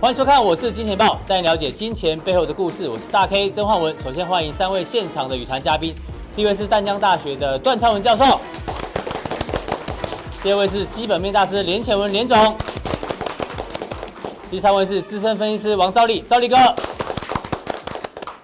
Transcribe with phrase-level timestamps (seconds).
[0.00, 2.88] 欢迎收看，我是金钱豹，带你了解金钱背后的故事。
[2.88, 3.92] 我是大 K 曾焕文。
[3.98, 5.92] 首先欢迎三位现场的与谈嘉宾，
[6.36, 8.38] 第一位是淡江大学的段昌文教授，
[10.40, 12.56] 第二位是基本面大师连前文连总，
[14.48, 16.56] 第三位是资深分析师王兆力兆力哥。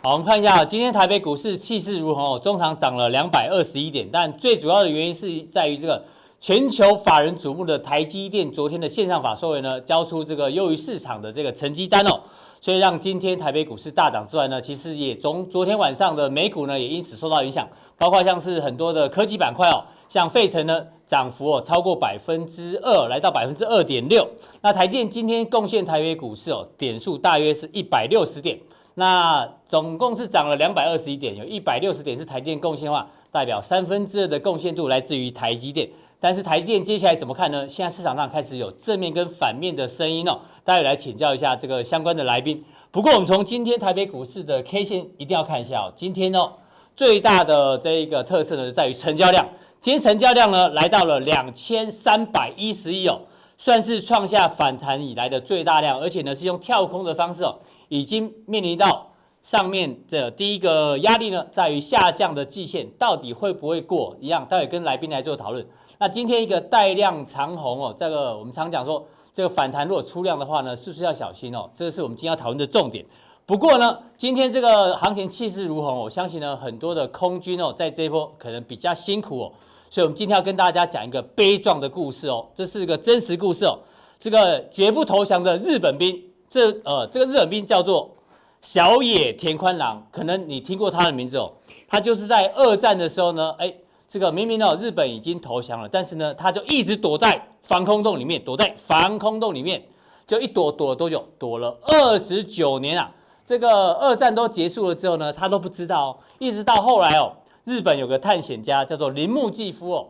[0.03, 6.05] 好，我们看一下今天台北股市气势如虹，中场涨了两百二十一点，但最主要的原因是在于这个
[6.45, 12.21] 全球法人瞩目的台积电昨天的线上法说会呢，交出这个优于市场的这个成绩单哦，
[12.61, 17.67] 所以让今天台北股市大涨之外呢，其实也从昨天晚上的美股呢也因此受到影响，
[17.97, 24.29] 包括像是很多的科技板块哦，像费城呢涨幅哦超过百分之二，来到百分之二点六，
[24.61, 28.59] 那台建今天贡献台北股市哦点数大约是一百六十点。
[28.97, 35.89] 那总共是涨了两百二十一点，有一百六十点是台积电贡献的话，代表三分之二的贡献度来自于台积电。
[36.25, 37.69] 但是台电接下来怎么看呢？
[37.69, 42.65] 现在市场上开始有正面跟反面的声音哦，大家来请教一下这个相关的来宾。
[42.91, 46.51] 不过我们从今天台北股市的 K 线一定要看一下哦，今天哦
[46.97, 49.47] 最大的这一个特色呢，在于成交量。
[49.83, 53.21] 今天成交量呢来到了两千三百一十亿哦，
[53.59, 57.55] 算是创下反弹以来的最大量，而且呢是用跳空的方式哦。
[57.91, 59.09] 已经面临到
[59.43, 65.63] 上面的第一个压力呢，在于下降的季线到底会不会过一样，待会跟来宾来做讨论。
[66.05, 69.03] 那今天一个带量长红哦，这个我们常讲说，
[69.33, 71.67] 这个反弹如果出量的话呢，是不是要小心哦？
[71.75, 73.03] 这个是我们今天要讨论的重点。
[73.47, 79.53] 不过呢，今天这个行情气势如虹，我相信呢，很多的空军哦，在这一波可能比较辛苦哦，
[79.89, 83.79] 所以我们今天要跟大家讲一个悲壮的故事哦，这是一个真实故事哦，
[84.21, 86.23] 这个绝不投降的日本兵。
[86.51, 88.15] 这呃，这个日本兵叫做
[88.61, 91.51] 小野田宽郎，可能你听过他的名字哦。
[91.89, 93.73] 他就是在二战的时候呢，哎，
[94.15, 99.83] 这个明明哦，日本已经投降了，但是呢，他就一直躲在防空洞里面，躲在防空洞里面，
[100.25, 101.27] 就一躲躲了多久？
[101.37, 103.11] 躲了二十九年啊！
[103.45, 107.33] 这个二战都结束了之后呢，他都不知道哦，一直到后来哦，
[107.65, 110.07] 日本有个探险家叫做铃木继夫哦，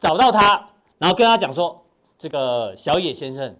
[0.00, 0.66] 找到他，
[0.96, 1.84] 然后跟他讲说，
[2.16, 3.54] 这个小野先生。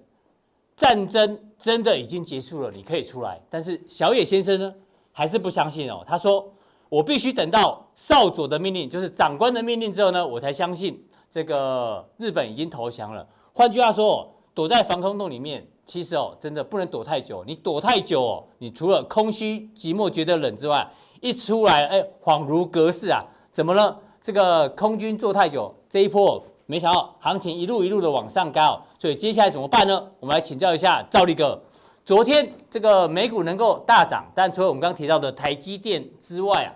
[0.78, 3.39] 战争真的已经结束了，你可以出来。
[3.51, 4.75] 但是小野先生呢，
[5.12, 6.03] 还是不相信哦。
[6.06, 6.51] 他说
[6.94, 17.43] ：“我必须等到少佐的命令，就是长官的命令之后呢，我才相信这个日本已经投降了。”换句话说，躲在防空洞里面，其实哦，真的不能躲太久。
[17.44, 20.88] 你躲太久哦，你除了空虚寂寞觉得冷之外，
[21.21, 23.25] 一出来，哎，恍如隔世啊！
[23.50, 23.99] 怎么了？
[24.22, 26.41] 这个空军坐太久，这一波。
[26.66, 30.00] 没想到行情一路一路的往上高，所以接下来怎么办呢？
[30.21, 31.60] 我们来请教一下赵立哥。
[32.04, 36.71] 昨天这个美股能够大涨，但除了我们刚提到的台积电之外啊，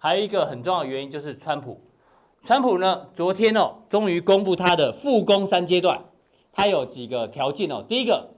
[0.00, 1.80] 还有一个很重要的原因就是川普。
[2.42, 6.02] 川普呢，昨天哦，终于公布他的复工三阶段，
[6.52, 7.84] 他有几个条件哦。
[7.86, 8.30] 第一个，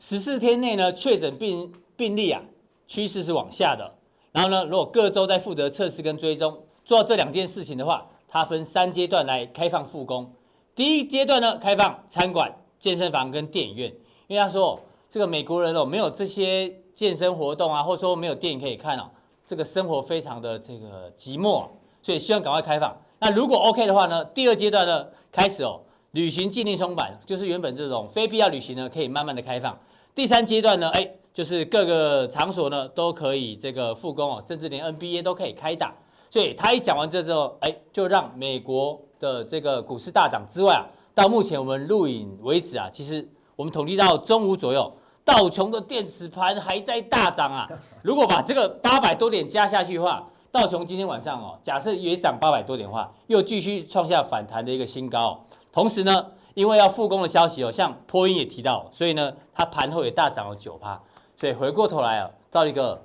[0.00, 2.42] 十四天内呢，确诊病病例啊，
[2.88, 3.92] 趋势是往下的。
[4.32, 8.08] 然后呢，如果各州在负责测试跟追踪，做这两件事情的话。
[8.32, 10.32] 它分三阶段来开放复工。
[10.76, 13.92] 第一阶段呢，开放餐馆、健身房跟电影院，
[14.28, 19.10] 因为他说这个美国人哦，没有这些健身活动啊，或者说没有电影可以看哦，
[19.50, 21.66] 这个生活非常的这个寂寞，
[22.00, 22.96] 所以希望赶快开放。
[23.18, 25.80] 那如果 OK 的话呢，第二阶段呢，开始哦，
[26.12, 29.76] 旅行禁令松绑，就是原本这种非必要旅行呢，可以慢慢的开放。
[30.14, 35.92] 第三阶段呢，哎，就是各个场所呢都可以这个复工哦，甚至连 NBA 都可以开打。
[36.30, 44.92] 所以他一讲完这之后，哎，就让美国的这个股市大涨之外啊，到目前我们录影为止啊，其实我们统计到中午左右，
[45.30, 47.68] 道琼的电子盘还在大涨啊。
[48.02, 55.40] 如果把这个八百多点加下去的话，道琼今天晚上哦，假设也涨八百多点的话，又继续创下反弹的一个新高。
[55.72, 61.00] 同时呢，因为要复工的消息哦，像波音也提到，所以呢，它盘后也大涨了九趴。
[61.36, 63.00] 所以回过头来啊，赵力哥，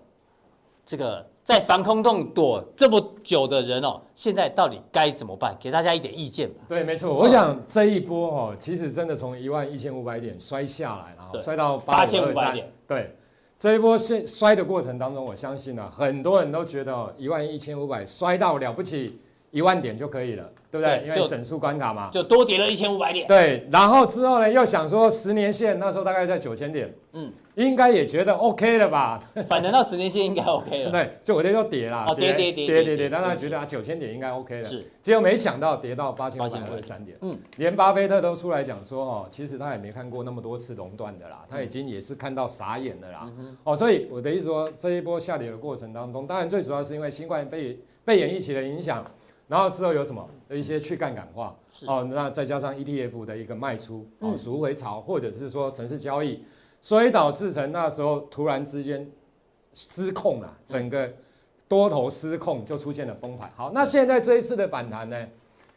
[0.86, 1.26] 这个。
[1.46, 5.56] 在防空洞躲这么久的人哦，现在到底该怎么办？
[5.60, 6.56] 给大家一点意见吧。
[6.68, 12.68] 对，没错，我想这一波哦，其实真的从一万一千五百点摔下来，然后摔到八千五百点。
[12.88, 13.16] 对，
[13.60, 19.20] 这一波现摔的过程当中，我相信啊，很多人都觉得一万一千五百摔到了不起
[19.52, 20.98] 一万点就可以了，对不对？
[21.02, 23.28] 对，因为整数关卡嘛，就多跌了一千五百点。
[23.28, 27.32] 对，然后之后呢，又想说十年线那时候大概在九千点，嗯。
[27.56, 29.20] 应该也觉得 OK 了吧？
[29.48, 30.92] 反正到十年线应该 OK 了。
[30.92, 34.68] 对，就我这就跌了，跌跌跌跌跌跌，当然觉得啊九千点应该 OK 了。
[34.68, 37.18] 是，结果没想到跌到八千五百二十三点。
[37.22, 43.32] 嗯，连巴菲特都出来讲说哦，其实他也没看过那么多次熔断的啦，他已经也是看到傻眼了啦。
[43.64, 49.06] 哦，所以我的意思说，这一波下跌的过程当中，当然最主要是因为新冠肺肺炎疫情的影响，
[49.48, 51.56] 然后之后有什么有一些去杠杆化，
[51.88, 56.44] 哦，那再加上 ETF 的一个卖出，哦，赎回潮，或者是说城市交易。
[56.82, 59.10] 所以导致成那时候突然之间
[59.74, 61.12] 失控了，整个
[61.68, 63.50] 多头失控就出现了崩盘。
[63.56, 65.28] 好，那现在这一次的反弹呢，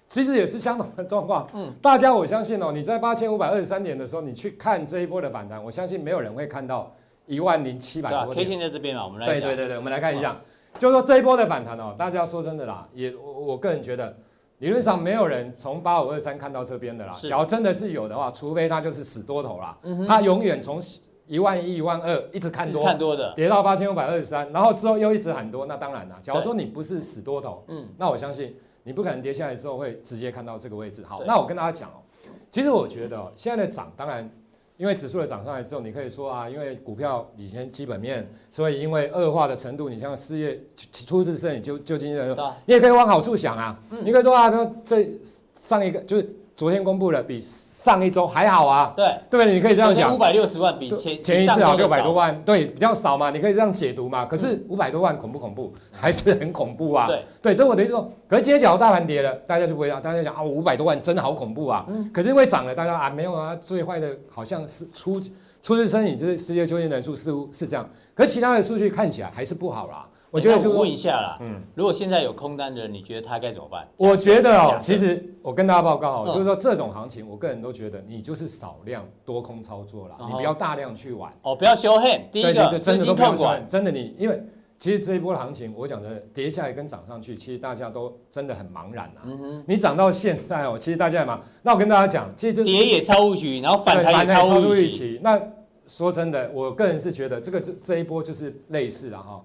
[0.06, 1.48] 其实也是相同的状况。
[1.54, 6.94] 嗯，大家我相信哦，你在八千五百二十三点的时候，你去看这一波的反弹，我相信没有人会看到
[7.26, 8.46] 一万零七百多点。
[8.46, 10.40] K 线在这边啊，我们来对对对对，我们来看一下，
[10.76, 14.14] 就是说这一波的反弹哦，大家说真的啦，也我我个人觉得。
[14.58, 20.81] 理论上没有人从八五二三看到这边的啦，假如真的是有的话，除非他就是死多头啦，他永远从
[21.26, 26.19] 一万一、一万二一直看多，看多的，跌到八千五百二十三，然后之后又一直喊多，那当然啦。
[26.22, 31.04] 假如说你不是死多头，嗯，那我相信你不可能跌下来之后会直接看到这个位置。
[31.04, 32.02] 好，那我跟大家讲哦，
[32.50, 34.31] 其实我觉得现在的涨，当然。
[34.78, 40.58] 因为指数的涨上来之后，你可以说啊，因为股票以前基本面，所以因为恶化的程度，你像失业、
[41.06, 42.34] 初次申，你就就经济人，
[42.64, 45.06] 你也可以往好处想啊，你可以说啊，那这
[45.52, 47.44] 上一个就是昨天公布的比。
[47.88, 54.26] 上一周还好啊，对对，你可以这样讲，五百六十万比前前一次好六百多万，对，比较少嘛，你可以这样解读嘛。
[54.26, 55.73] 可是五百多万恐不恐怖？
[55.90, 57.06] 还是很恐怖啊。
[57.06, 61.87] 对对，所以我的意思说，可是今天假如大盘跌了，大家就不会啊，大家讲啊，五百多万真的好恐怖啊。
[61.88, 62.11] 嗯。
[62.12, 65.19] 可是因为涨了，大家啊没有啊，最坏的好像是出
[65.62, 70.06] 出自身，你这失业就业人数似乎是这样，可是其他的数据看起来还是不好啦。
[70.30, 73.88] 我觉得就问一下啦，嗯，如果现在有空单的人，你觉得他该怎么办？
[73.96, 82.22] 我觉得哦，其实我跟大家报告哦，就是说这种行情，我个人都觉得你就是少量多空操作啦，你不要大量去玩哦，不要修 hand。
[82.30, 84.42] 第一个，真的都不要管，真的你，因为
[84.78, 89.22] 其实这一波行情，我讲的跌下来跟涨上去，其实大家都真的很茫然啊。
[89.25, 91.42] 嗯哼，你涨到现在哦，其实大家也忙。
[91.62, 95.19] 那我跟大家讲，其实就跌也超预期，然后反弹也超预期。
[95.22, 95.40] 那
[95.86, 99.42] 说真的，我个人是觉得这个这这一波就是类似的哈，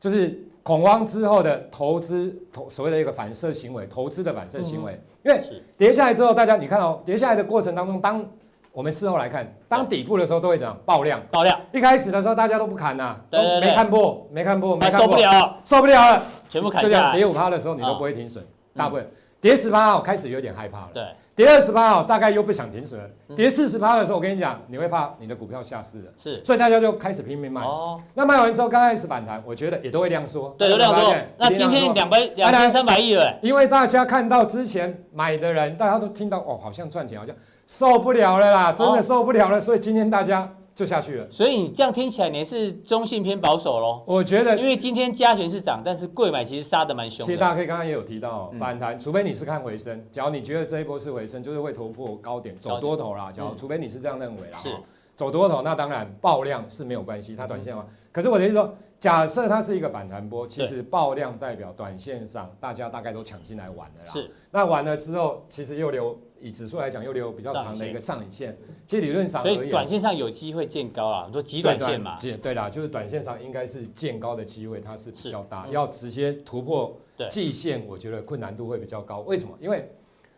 [0.00, 0.36] 就是。
[0.62, 5.42] 恐慌之后的投资投所谓的一个反射行为，投资的反射行为，因为
[5.76, 8.22] 跌下来之后，大家你看哦，跌下来的过程当中，当
[8.70, 11.18] 我们事后来看，当底部的时候都会怎样爆量？
[11.30, 11.58] 爆量。
[11.72, 17.16] 一开始的时候大家都不砍呐，都没看破，没看破，没看破，受不了，受不了了，全部砍下来。
[17.16, 18.44] 跌五趴的时候你都不会停损，
[18.76, 19.10] 大部分
[19.40, 20.90] 跌十趴我开始有点害怕了。
[20.92, 21.02] 对。
[21.40, 23.00] 跌二十八哦，大概又不想停损。
[23.34, 26.10] 跌四十八的时候，我跟你讲，你会怕你的股票下市了。
[26.18, 27.62] 是，所以大家就开始拼命卖。
[27.62, 30.54] 哦，那卖完之后，刚开始反弹，我觉得也都会量缩。
[30.58, 31.14] 对，都量缩。
[31.38, 33.38] 那今天两百两千三百亿了。
[33.40, 37.34] 因为大家看到之前买的人，大家都听到哦，好像赚钱，好像
[37.66, 39.58] 受不了了啦，真的受不了了。
[39.58, 40.46] 所以今天大家。
[40.74, 44.02] 就下去了，所以你这样听起来你是中性偏保守喽？
[44.06, 47.24] 我觉得，因为今天加权是涨，但是柜买其实杀的蛮凶的。
[47.26, 53.30] 其实大家可以刚刚也有提到反弹，除非你是看回升，只要你觉得这一波是回升，就是会突破高点走多头啦。
[53.30, 54.74] 只要除非你是这样认为啦，是
[55.14, 57.84] 走多头，那当然爆量是没有关系，它短线嘛。
[58.10, 64.12] 可是我的意思说，假设它是一个反弹波，其实爆量代表短线上大家大概都抢进来玩的啦。
[64.12, 66.18] 是，那玩了之后，其实又留。
[66.40, 68.56] 以指数来讲，又留比较长的一个上影线，
[68.86, 71.24] 其实理论上，所以短线上有机会见高啊。
[71.26, 75.66] 你说极短线嘛，对啦，就是短线上应该是见高的机会，它是比较大。
[75.68, 76.96] 要直接突破
[77.28, 79.20] 季线，我觉得困难度会比较高。
[79.20, 79.52] 为什么？
[79.60, 79.92] 因为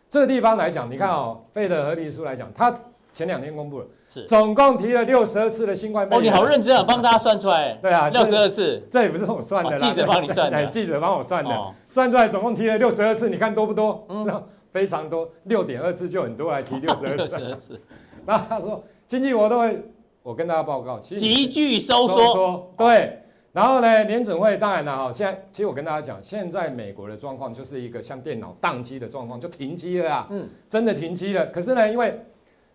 [0.09, 2.77] 这个地方来讲，你看哦，费德和皮书来讲，它
[3.13, 6.05] 前两天公布了，是总共提了六十二次的新冠。
[6.11, 7.73] 哦，你好认真啊，帮大家算出来。
[7.81, 14.05] 对啊，六十二次，这也不是我算的啦，记者帮你算的， 记者帮我算的，算出来总共提了六十二次，你看多不多？
[14.09, 14.43] 嗯。
[14.73, 17.79] 非常多，六点二次就很多来提 六十二次。
[18.25, 19.83] 那他说经济活动会，
[20.23, 22.73] 我跟大家报告，其实急剧收缩。
[22.75, 23.19] 对，
[23.51, 30.27] 然后呢，联准会当然了哈，现在其实我跟大家讲，现在美国的状况就是一个像电脑宕机的状况，就停机了啊。
[30.31, 31.45] 嗯，真的停机了。
[31.47, 32.19] 可是呢，因为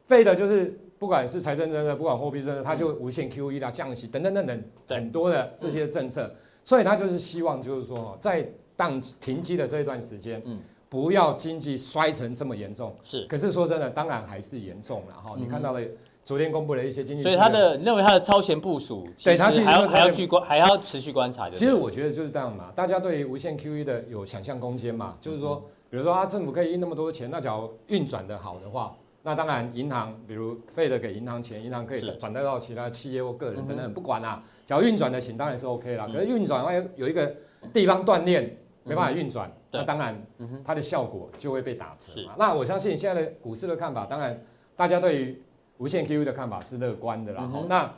[0.07, 10.61] 费的就是不管是财政政策，不管货币政策，它就无限 QE 啦、降息等等等等很多的这些政策，所以他就是希望就是说，在宕停机的这一段时间，嗯。
[10.89, 13.27] 不要经济衰成这么严重，是。
[13.27, 15.35] 可是说真的，当然还是严重了哈。
[15.37, 15.81] 你看到了
[16.25, 21.51] 昨天公布了一些经济，所以他的认为他的超前部署，对他其实还要还要去观，还要持续观察。
[21.51, 36.07] 其实我觉得就是这样嘛，大家对于无限 QE 的有想象空间嘛，就是说，比如说啊，政府可以印那么多钱，那假如运转的好的话，那当然银行，比如费的给银行钱，银行可以转贷到其他企业或个人等等，不管啊，只要运转的行当然是 OK 啦。
[36.11, 37.35] 可是运转的话有一个
[37.75, 38.57] 地方断裂。
[38.85, 40.19] 没办法运转，那当然，
[40.65, 42.35] 它的效果就会被打折嘛。
[42.39, 44.43] 那我相信现在的股市的看法，当然
[44.75, 45.43] 大家对于
[45.77, 47.51] 无限 QE 的看法是乐观的啦。
[47.69, 47.93] 那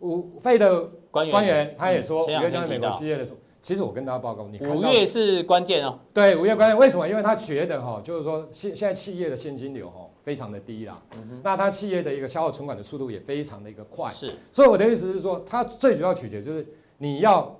[0.00, 5.98] 五费的官员他也说，五月将美国企业的时候，其实我跟大家报告，你看五月是关键哦。
[6.12, 7.06] 对，五月关键，为什么？
[7.06, 11.00] 因为他觉得哈，就是说现现在企业的现金流哈非常的低啦。
[11.42, 14.10] 那他企业的一个消耗存款的速度也非常的一个快。
[14.14, 14.32] 是。
[14.50, 17.54] 所以我的意思是说，它最主要取决就是你要。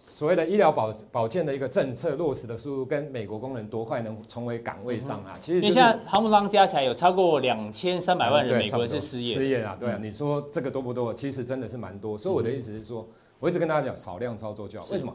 [0.00, 5.36] 所谓的医疗保保健的一个政策落实的速度，跟美国工人多快能重回岗位上啊？
[5.40, 9.98] 其实、就是，你现在航母上加起来有超过两千三百万人，美国人是失业，失业啊，对啊。
[10.00, 11.12] 你说这个多不多？
[11.12, 12.16] 其实真的是蛮多。
[12.16, 13.04] 所以我的意思是说，
[13.40, 14.86] 我一直跟大家讲，少量操作就好。
[14.92, 15.12] 为什么？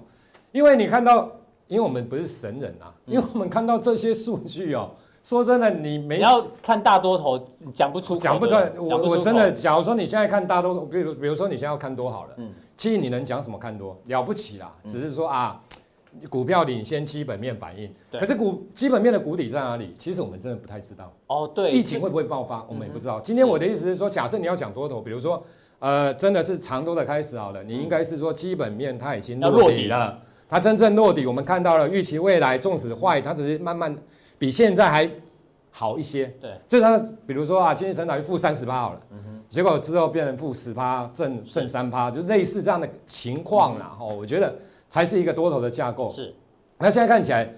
[0.51, 1.31] 因为你看到，
[1.67, 4.91] 因为我们不是神人啊，因为我们看到这些数据哦。
[5.23, 8.69] 说真的，你没你要看大多头，讲不出，讲不出来。
[8.77, 15.57] 我我真的，假如说你现在看大多头，比如比如说你现在要看多好了，嗯，其实你能讲什么看多了不起啦，只是说啊，
[16.29, 19.93] 股票领先基本面反应，可是股基本面的谷底在哪里？
[19.97, 21.09] 其实我们真的不太知道。
[21.27, 23.21] 哦，对，疫情会不会爆发，我们也不知道。
[23.21, 25.41] 今天我的意思是说，假设你要讲多头，比如说
[25.79, 33.95] 呃，真的是长多的开始好了，你应该是说基本面它已经落底了，它真正落底，我们看到了预期未来纵使坏，它只是慢慢。
[34.43, 35.09] 比现在还
[35.71, 44.53] 好一些，对，就是它，比如说啊，今天成长率负三十趴好了，嗯哼，结果之后变成负十趴，正正三趴，就类似这样的情况啦，哈、嗯，我觉得
[44.89, 46.11] 才是一个多头的架构。
[46.11, 46.35] 是，
[46.77, 47.49] 那现在看起来，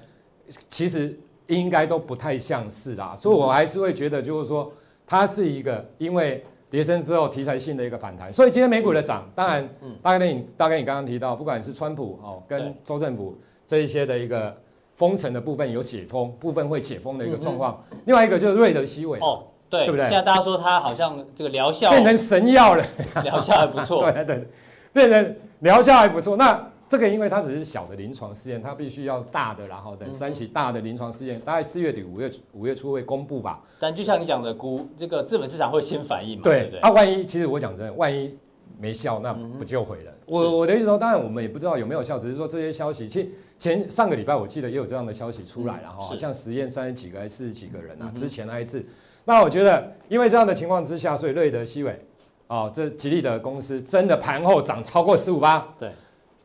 [0.68, 4.72] 其实应该都不太像是啦，所以我还是会觉得，就是说
[5.08, 14.56] 它是一个因为跌升之后题材性的一个反弹，所以今天美股的涨，当然，嗯，大概你大概你刚刚提到，不管是川普哦跟州政府这一些的一个。
[14.96, 17.84] 封城的部分有解封，部分会解封的一个状况。
[17.92, 20.06] 嗯、另外一个就是瑞德西韦哦，对，对不对？
[20.08, 22.86] 现在大家说它好像这个疗效变成神药了，
[23.24, 24.10] 疗效还不错。
[24.12, 24.48] 对对，
[24.94, 26.38] 变成疗效还不错。
[26.38, 33.60] 那这个因为它只是小的临床试验，它必须要大的，然后等三期大的临床试验，大概四月底五月五月初会公布吧。
[33.80, 36.44] 但就像你讲的，股这个资本市场会先反应嘛？
[36.44, 36.80] 对，对对。
[36.80, 38.38] 啊，万一其实我讲真的，万一。
[38.80, 40.12] 没效，那不就毁了？
[40.12, 48.86] 嗯、我我的意思说，当然我们也不知道有没有效，只是说这些消息，其实前上个礼拜我记得也有这样的消息出来了哈，好像实验三十几个还是四十几个人啊，嗯、之前那一次。
[49.24, 52.00] 那我觉得，因为这样的情况之下，所以瑞德西韦
[52.48, 55.66] 哦，这吉利的公司真的盘后涨超过十五趴。
[55.80, 55.90] 对，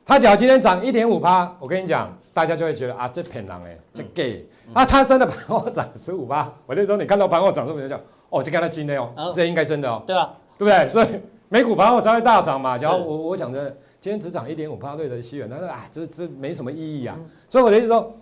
[0.07, 6.51] 他只要今天涨一点五趴，我跟你讲，大家就会觉得啊，这骗人哎，这 gay、嗯、啊，他真的盘后涨十五趴。
[6.65, 8.01] 我就说，你看到盘后涨这么就叫
[8.31, 10.33] 哦，这跟他金的哦，哦这应该真的哦，对吧？
[10.57, 10.89] 对不对？
[10.89, 11.09] 所以。
[11.53, 12.79] 美股盘后才会大涨嘛？
[12.79, 17.19] 假如我我讲的今天只涨一点五趴，瑞德西元，他说啊，这这没什么意义啊。
[17.49, 18.15] 所以我的意思说，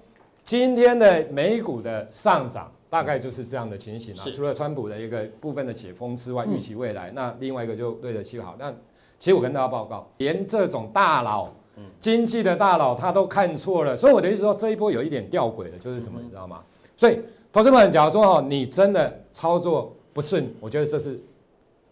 [0.42, 4.24] 今天的美股的上涨大概就是这样的情形啊。
[4.32, 8.56] 除了川普的一个部分的解封之外，预期未来，那另外一个就瑞德西韦好。
[8.58, 8.72] 那
[9.18, 11.50] 其实我跟大家报告，连这种大佬，
[11.98, 13.94] 经济的大佬他都看错了。
[13.94, 16.62] 所以我的意思说，这一波有一点吊诡的，就是什么，你知道吗？
[16.96, 17.20] 所以
[17.52, 21.20] 投资们，假如说哦，你真的操作不顺，我觉得这是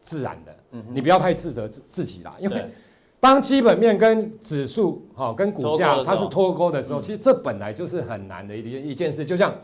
[0.00, 0.56] 自然的。
[0.92, 2.70] 你不要太自责自自己啦，因为
[3.18, 9.24] 当基本面跟指数哈跟股价它是脱钩的时候，其实这本来就是很难的一件一件事。
[9.24, 9.54] 就像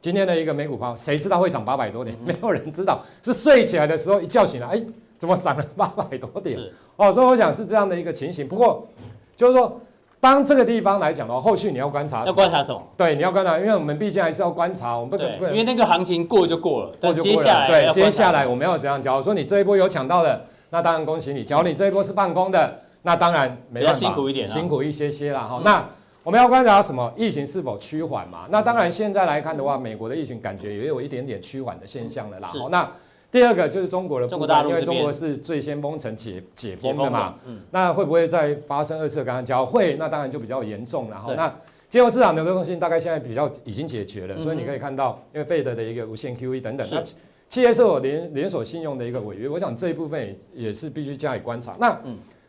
[0.00, 2.16] 今天的一个美股抛，谁知道会涨八百多点？
[2.24, 4.82] 没有人知道，是睡起来的时候一觉醒来，哎，
[5.18, 6.58] 怎么涨了八百多点？
[6.96, 8.46] 哦，所以我想是这样的一个情形。
[8.48, 8.86] 不过
[9.34, 9.80] 就是说。
[10.26, 12.82] 当这个地方来讲的话，后续你要观察，要观察什么？
[12.96, 17.66] 对，你要观察，因为我们毕竟还是要观察，我们不能不能，因为那个行情过就过了，过就过了。
[17.68, 19.00] 对，接下来我们要怎样？
[19.00, 19.14] 讲？
[19.14, 25.42] 我说你这一波有抢到的，那当然恭喜你；假如你这一波是放空的，那当然没办法，辛苦一点，辛苦一些些啦。
[25.42, 25.62] 哈。
[25.64, 25.84] 那
[26.24, 27.12] 我们要观察什么？
[27.16, 28.46] 疫情是否趋缓嘛？
[28.50, 32.48] 那当然现在来看的话，美国的疫情感觉也有一点点趋缓的现象了啦。
[32.48, 32.88] 好，那。
[33.30, 39.96] 第二个就是中国的部分，因为中国是最先封城解解封的嘛，嗯，那会不会再发生二次刚刚交会？
[39.96, 41.10] 那当然就比较严重。
[41.10, 41.54] 然后，那
[41.88, 47.02] 金融市场的流动性大概现在比较已经解决了，所以你可以看到，因为费德的一个无限 QE 等等，那
[47.48, 50.20] 企业是有连连锁信用的一个违约，我想这一部分
[50.54, 51.76] 也也是必须加以观察。
[51.78, 51.96] 那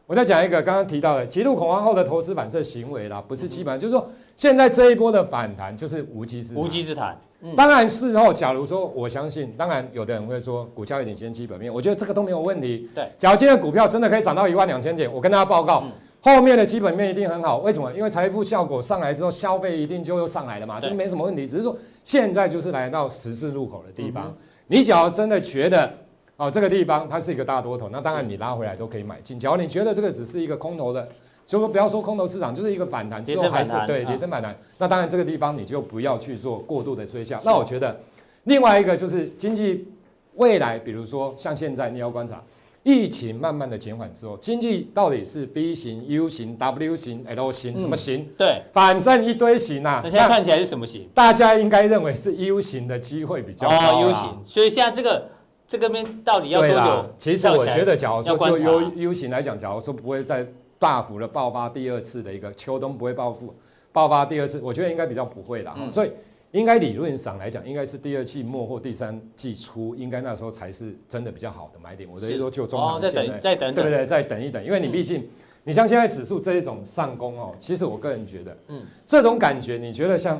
[0.06, 7.20] 我再讲一个刚刚提到的极度恐慌后的投资反射行为啦，不是基本上就是说现在这一波的反弹就是无稽之无稽之谈。
[7.42, 12.90] 嗯、当然事后，假如说我相信，当然有的人会说股价有点先基本面，我觉得这个都没有问题。
[12.96, 17.60] 对，假如今天股票真的可以涨到一万两千点，我跟大家报告，嗯、后面的基本面一定很好。
[17.60, 17.94] 为什么？
[17.94, 21.46] 因为财富效果上来之后，消费一定就又上来了嘛，这个没什么问题。
[21.48, 25.94] 只是说现在就是来到十字路口的地方，嗯、你只要真的觉得
[26.38, 29.40] 哦这个地方它是一个大多头，那当然你拉回来都可以买进。
[29.40, 31.08] 假如你觉得这个只是一个空头的。
[31.48, 34.54] 所以说不要说空头市场，就是一个反弹之后还是对跌升反弹。
[34.78, 37.40] 那当然这个地方你就不要去做过度的追加。
[37.46, 37.98] 那我觉得
[38.44, 39.88] 另外一个就是经济
[40.36, 42.44] 未来，比如说像现在你要观察
[42.84, 48.28] 疫情慢慢的减缓之后，经济到底是 V 型、U 型、W 型、L 型什么型？
[48.38, 50.02] 对，反正一堆型啊。
[50.04, 51.08] 那现在看起来是什么型？
[51.14, 54.02] 大家应该认为是 U 型的机会比较高。
[54.02, 54.44] 哦，U 型。
[54.44, 55.30] 所以现在这个
[55.66, 57.06] 这个边到底要多久？
[57.18, 60.46] 其实我觉得，假如说就 U U 型来讲，假如说不会再。
[60.80, 63.54] 大幅的爆发第二次的一个秋冬不会报复
[63.92, 65.76] 爆发第二次，我觉得应该比较不会啦。
[65.78, 66.12] 嗯、所以
[66.52, 72.08] 应该理论上来讲，应该是第二季末或第三季初，应该那时候才是真的比较好的买点。
[72.10, 74.06] 我的意思说，就中长线，再等，对不对？
[74.06, 75.28] 再等一等，因为你毕竟
[75.64, 80.40] 你像现在指数这一种上攻哦，其实我个人觉得，嗯，这种感觉你觉得像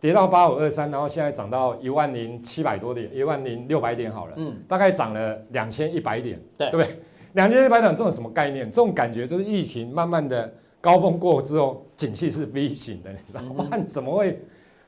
[0.00, 6.98] 跌到八五二三，然后现在涨到一万零七百多点，一万零六百点好了，嗯，大概涨了两千一百点，对，对不对？
[7.34, 8.68] 两千一百点这种什么概念？
[8.68, 13.68] 这种感觉就是疫情慢慢的高峰过之后，景气是 V 型的，你知道吗？
[13.70, 14.40] 嗯、怎么会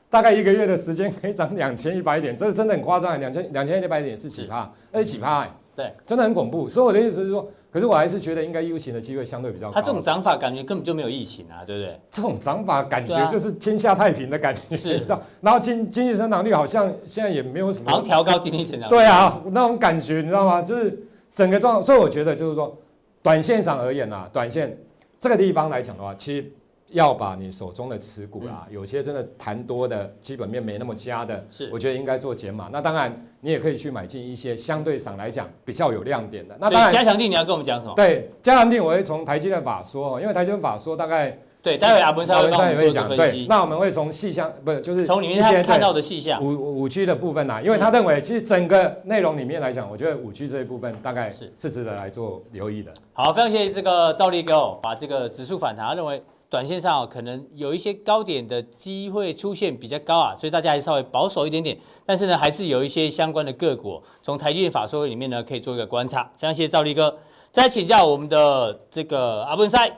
[0.09, 2.35] 大概一个月的时间可以涨两千一百点？
[2.37, 4.71] 这是真的很夸张，两千两千一百点是几趴？
[4.91, 5.51] 而且几趴、欸？
[5.75, 6.67] 对，真的很恐怖。
[6.67, 9.73] 所以我的意思是说，可是我还是觉得应该 U 型的机会相对比较高。
[9.75, 11.99] 它这种涨法感觉根本就没有疫情啊，对不对？
[12.09, 15.05] 这种涨法感觉就是天下太平的感觉，是。
[15.39, 18.95] 然后经经济增长率好像现在也没有什么，好像调高经济增长率。
[18.95, 20.61] 对啊，那种感觉你知道吗？
[20.63, 20.97] 就是
[21.37, 21.83] 整个状况。
[21.85, 22.77] 所以我觉得就是说，
[23.23, 24.77] 短线上而言啊，短线
[25.17, 26.51] 这个地方来讲的话，其实。
[26.91, 32.69] 要把你手中的持股啦，嗯、有些真的谈多的基本面没那么佳的，是我觉得应该做减码。
[32.71, 36.55] 那当然，你也可以去买进一些相对上来讲比较有亮点的。
[36.57, 37.93] 那当然，加强定你要跟我们讲什么？
[37.93, 43.07] 对，加强定我会从台积电法说，因为台积电法说大概对，待会阿文山也会讲。
[43.15, 47.61] 对，那我们会从细项不是就是从里面他看到的细项五五 G 的部分呢、啊？
[47.61, 52.93] 因为他认为其实整个内容里面来讲，我觉得五 G 这一部分大概是是值得来做留意的。
[53.13, 56.21] 好，非常谢谢这个赵立哥把这个指数反弹，他认为。
[56.49, 61.77] 短线上可能有一些高点的机会出现比较高啊，所以大家还是稍微保守一点点。
[62.05, 66.23] 但是呢，还是有一些相关的个股，从台积电法说会里面呢，可以做一个观察。
[66.37, 67.13] 非常谢谢赵立哥。
[67.51, 69.91] 再请教我们的这个阿文赛，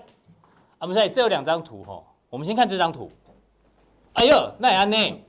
[0.80, 3.12] 阿文赛，这有两张图哈，我们先看这张图。
[4.14, 5.24] 哎呦，那也安内？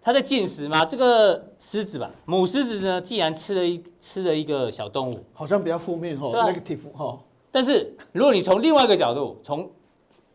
[0.00, 0.84] 它在进食吗？
[0.84, 7.18] 这个狮子吧，母狮子呢，既然吃了一吃了一个小动物，好像比较负面哈，negative 哈。
[7.50, 9.68] 但是如果你从另外一个角度，从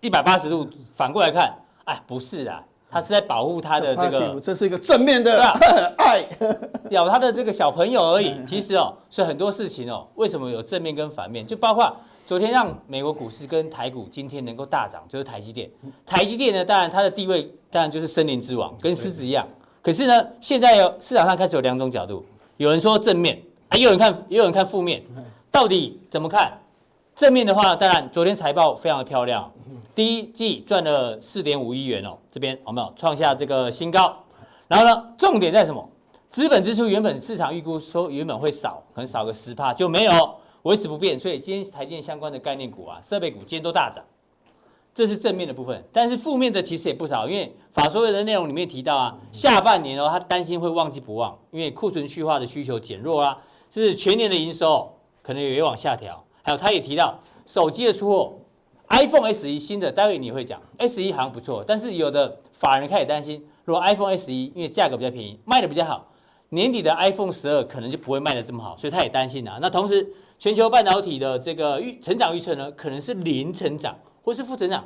[0.01, 5.41] 一百八十度反过来看，哎，不是啊，他是在保护他的这个，这是一个正面的
[5.97, 6.27] 爱，
[6.89, 8.35] 咬他的这个小朋友而已。
[8.45, 11.47] 其实哦，所以很多事情哦，为什么有正面跟反面？
[11.47, 11.95] 就包括
[12.31, 15.69] 昨天让美国股市跟台股今天能够大涨，就是台积电。
[16.05, 19.45] 台积电呢，当然它的地位当然就是森林之王，跟狮子一样。
[19.81, 22.23] 可是呢，现在有市场上开始有两种角度，
[22.55, 25.03] 有人说正面啊，也有人看，也有人看负面，
[25.51, 26.57] 到底怎么看？
[27.17, 29.51] 正面的话，当然昨天财报非常的漂亮。
[29.93, 34.15] 第一季赚了四点五亿元哦，这边有没有创下这个新高？
[34.69, 35.85] 然后呢，重点在什么？
[36.29, 41.19] 资本支出原本市场预估说原本会少，可能少个十帕，就没有维持不变。
[41.19, 44.03] 所以今天台电相关的概念股啊，设备股今天都大涨，
[44.93, 45.83] 这是正面的部分。
[45.91, 53.37] 但是负面的其实也不少，因为法说会的内容里面提到啊，下半年哦，他担心会旺季不旺，因为库存去化的需求减弱啊，
[53.69, 56.23] 是全年的营收可能也往下调。
[56.43, 58.37] 还有他也提到手机的出货。
[58.93, 66.11] iPhone S 一新的，待会你会讲 S 一好像不错，但是有的法人开始担心，如果 iPhone S 一因为价格比较便宜，卖的比较好，
[66.49, 69.59] 年底的 iPhone 十二可能就不会卖的这么好，所以他也担心啊。
[69.61, 70.11] 那同时，
[70.41, 74.83] 全球半导体的这个预成长预测呢，可能是零成长或是负成长，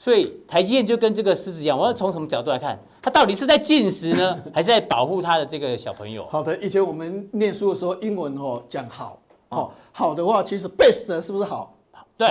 [0.00, 6.26] 所以台积电就跟这个狮子一样，我要从什么角度来看，它到底是在进食呢， 还是在保护它的这个小朋友？
[6.26, 11.72] 好的，以前我们念书的时候，英文哦讲好哦，好的话其实 best 是不是好？
[12.18, 12.28] 对。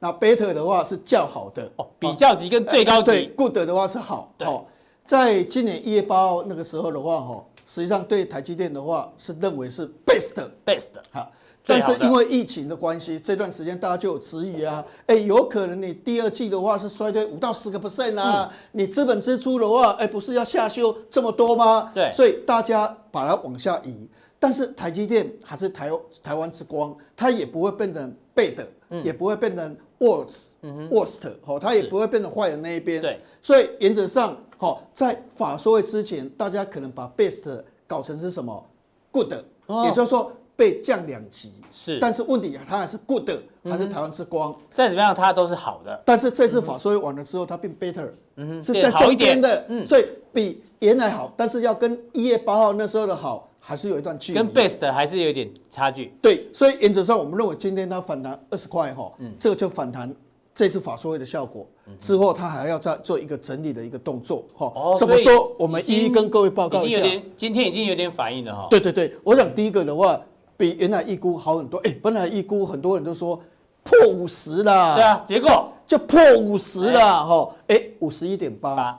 [0.00, 3.04] 那 better 的话是较好的哦，比较级跟最高级。
[3.04, 4.30] 对，good 的话是好。
[4.40, 4.64] 哦，
[5.06, 10.88] 在今年一月八号那个时候的话，哈，实际上对台积电的话是认为是 best，best。
[11.10, 11.32] 好，
[11.66, 21.90] 但是因为疫情的关系，这段时间大家就有质疑啊，哎，有可能你第二季的话是衰退五到十个 percent 啊，你资本支出的话，哎，不是要下修这么多吗？
[21.94, 23.96] 对，所以大家把它往下移。
[24.38, 25.90] 但是台积电还是台
[26.22, 28.66] 台湾之光，它也不会变成 bad，
[29.02, 29.76] 也不会变成。
[29.98, 33.00] worst，worst，好，它也不会变成坏的那一边。
[33.00, 38.62] 对，所以原则上，好，在法说会之前，大家可能把 best 搞成是什么
[39.10, 41.52] good，也就是说被降两级。
[41.70, 43.30] 是，但是问题它还是 good，
[43.64, 44.56] 还是台湾之光。
[44.72, 46.02] 再怎么样，它都是好的。
[46.04, 53.48] 但是这次法说会完了之后，它变 better，嗯是在中间的，所以比原来好，但是要跟一月八号那时候的好。
[53.58, 56.14] 还是有一段距离，跟 best 还是有点差距。
[56.22, 60.14] 对，所以原则上我们认为今天它反弹二十块哈，嗯，这个就反弹
[60.54, 61.66] 这次法说会的效果。
[61.98, 64.72] 之后它还要再做一个整理的一个动作哈。
[64.72, 65.52] 哦，怎么说？
[65.58, 67.02] 我们一一跟各位报告一下。
[67.36, 68.68] 今天已经有点反应了哈。
[68.70, 70.20] 对对对，我想第一个的话
[70.56, 71.78] 比原来预估好很多。
[71.84, 73.40] 哎，本来预估很多人都说
[73.82, 77.54] 破五十了，对啊，结果就破五十了哈。
[77.68, 78.98] 哎，五十一点八。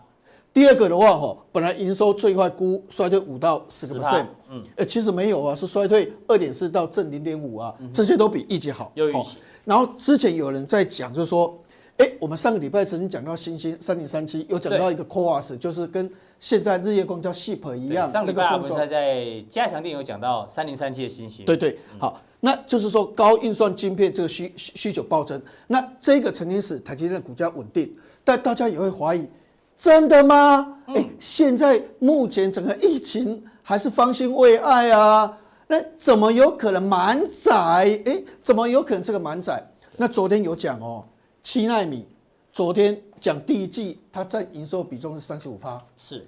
[0.53, 8.91] 第二个的话，哈，本来营收最快估衰退五到十个 percent，嗯，哎，其实没有啊，是衰退二点四到正零点五啊，这些都比预期好。
[8.95, 9.37] 有预期。
[9.65, 11.55] 然后之前有人在讲，就是说，
[11.97, 18.11] 哎，我们上个礼拜曾经讲到新兴三零三七，有讲到一个 CoWoS，就是跟现在日月光叫 SIP 一样。
[18.11, 21.43] 上礼拜我们才在加强店有讲到三零三七的信息。
[21.43, 27.91] 对对，好，那就是说高运算晶片这个需需需求暴增，那这个曾经使台积电的股价稳定，
[28.23, 29.27] 但大家也会怀疑，
[29.75, 30.77] 真的吗？
[30.85, 37.53] 哎、欸，现在目前整个疫情还是方兴未艾啊，那怎么有可能满载？
[37.55, 39.61] 哎、欸，怎么有可能这个满载？
[39.97, 41.03] 那昨天有讲哦，
[41.41, 42.05] 七纳米，
[42.53, 46.25] 昨天讲第一季它占营收比重是三十五趴，是，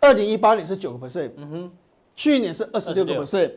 [0.00, 1.70] 二零一八年是九个 percent，嗯哼，
[2.14, 3.50] 去年是二十六个 percent。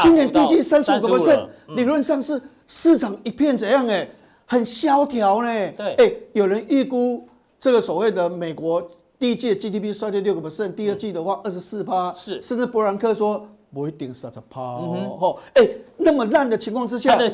[0.00, 3.86] 今年第一季三十五个 percent，理论上是市场一片怎样？
[3.86, 4.08] 哎，
[4.44, 5.72] 很萧条呢。
[5.72, 7.26] 对，哎，有人预估
[7.60, 15.38] 这个所谓的美国第一季的 GDP 衰退六个 percent，第二季的话二十四趴，是，甚至伯南克说不一定三十趴哦。
[15.52, 17.28] 哎，那么烂的情况之下，它的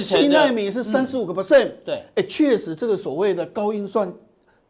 [0.00, 1.72] 七纳米是三十五个 percent。
[1.84, 4.08] 对，哎，确实这个所谓的高运算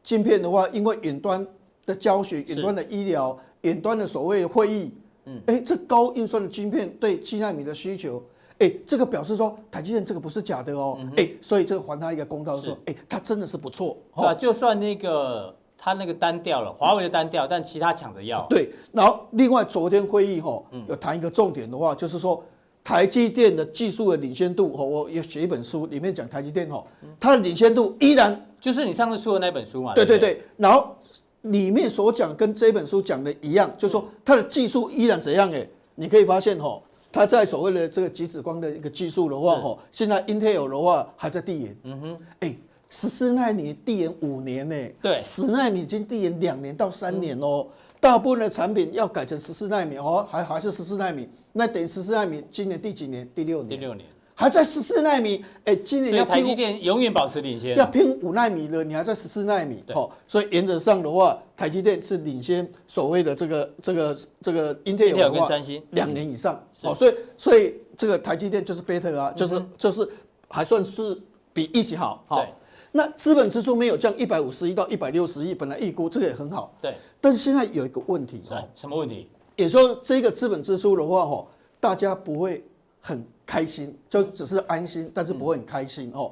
[0.03, 1.47] 晶片的话，因为远端
[1.85, 4.91] 的教学、远端的医疗、远端的所谓的会议。
[5.27, 8.23] 嗯，哎，这高运算的晶片对七纳米的需求，
[8.61, 13.99] 哎，这个表示说台积电这个不是假的哦，哎，所以这个还他一个公道，说，哎，他真的是不错。
[14.15, 18.45] 啊，就算那个他那个单调了，华为的单调，但其他抢着要。
[18.51, 22.45] 对，然后另外昨天会议哈，有谈一个重点的话，就是说
[22.83, 26.85] 台积电的技术的领先度，哈，我有写一本书，里面讲台积电哈，
[27.21, 29.95] 它的领先度依然就是你上次出的那本书嘛。
[29.95, 30.95] 对对对，然后。
[31.43, 35.51] 里面所讲跟这本书讲的一样，就是说它的技术依然怎样？
[35.53, 41.77] 哎，你可以发现哈，它在所谓的这个极紫光的一个技术的话，吼，现在 Intel 的话还在递延。
[41.85, 42.57] 嗯哼，哎，
[42.91, 47.67] 十四纳米递延五年呢，对，十纳米已经递延两年到三年哦。
[48.01, 53.29] 大部分的产品要改成十四纳米哦，还还是十四纳米，那等于十四纳米今年第几年？
[53.35, 53.69] 第六年。
[53.71, 54.07] 第六年。
[54.35, 65.49] 还在十四纳米，哎，今年要拼，台积电永远保持领先，要拼五纳米了，你还在十四纳米，好，所以原则上的话，台积电是领先所谓的这个这个这个 Intel 的话，
[65.91, 70.09] 两年以上，好，所以所以这个台积电就是 better 啊，就是就是
[70.47, 71.21] 还算是
[71.53, 72.47] 比一起好，好，
[72.93, 78.43] 那资本支出没有降一百五十亿到一百六十亿，本来预估这个也很好，对，但是现在有一个问题，
[78.75, 79.29] 什么问题？
[79.57, 81.47] 也说这个资本支出的话，哦，
[81.81, 82.65] 大家不会
[83.01, 83.25] 很。
[83.49, 86.31] 开心就只是安心，但是不会很开心哦，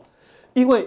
[0.52, 0.86] 因为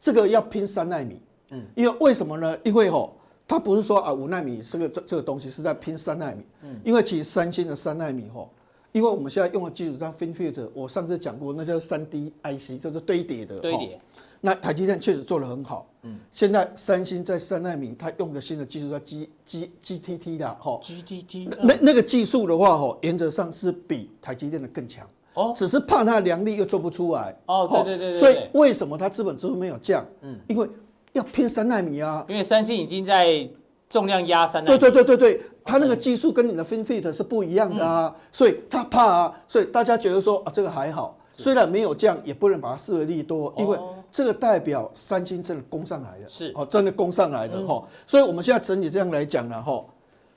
[0.00, 1.20] 这个要拼三纳米，
[1.50, 2.58] 嗯，因为为什么呢？
[2.64, 3.10] 因为哦，
[3.46, 8.48] 它不是说啊五纳米这个这这个东西是在拼三纳米，嗯，因为其实三星的三纳米哦，
[8.92, 14.00] 因为我们现在用的技术叫 FinFET，我上次讲过，那叫三 D IC，就是堆叠的堆叠。
[14.44, 25.08] 那台积电确实做得很好，嗯，现在三星在三纳米，它用的新的技术叫 G G G T T 的哈，G T T，那那个技术的话哈，原则上是比台积电的更强。
[25.32, 27.34] 哦，只是怕它的良率又做不出来。
[27.46, 30.04] 哦，对对对，对，所以为什么它资本支出没有降？
[30.20, 30.68] 嗯，因为
[31.14, 32.22] 要拼三纳米啊。
[32.28, 33.48] 因为三星已经在
[33.88, 34.78] 重量压三纳米。
[34.78, 43.76] 对对对对对，它那个技术跟你的 FinFET 是不一样的啊，所以它怕啊，所以大家觉得说啊，这个还好，虽然没有降，也不能把它视为利多，因为
[44.14, 46.52] 这个代表三星真的攻上来了，是。
[46.54, 47.84] 哦，真的攻上来了哈。
[48.06, 49.84] 所以我们现在整体这样来讲呢哈，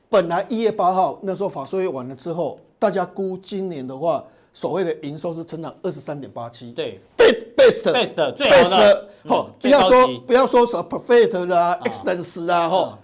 [0.09, 4.23] 本来一月八号那时候法说会完了之后，大家估今年的话。
[4.53, 12.97] 所谓的营收是成长二十三点八七，对，best best 最好的，好，不要说不要说什么 perfect 啦，excellence 啦，哈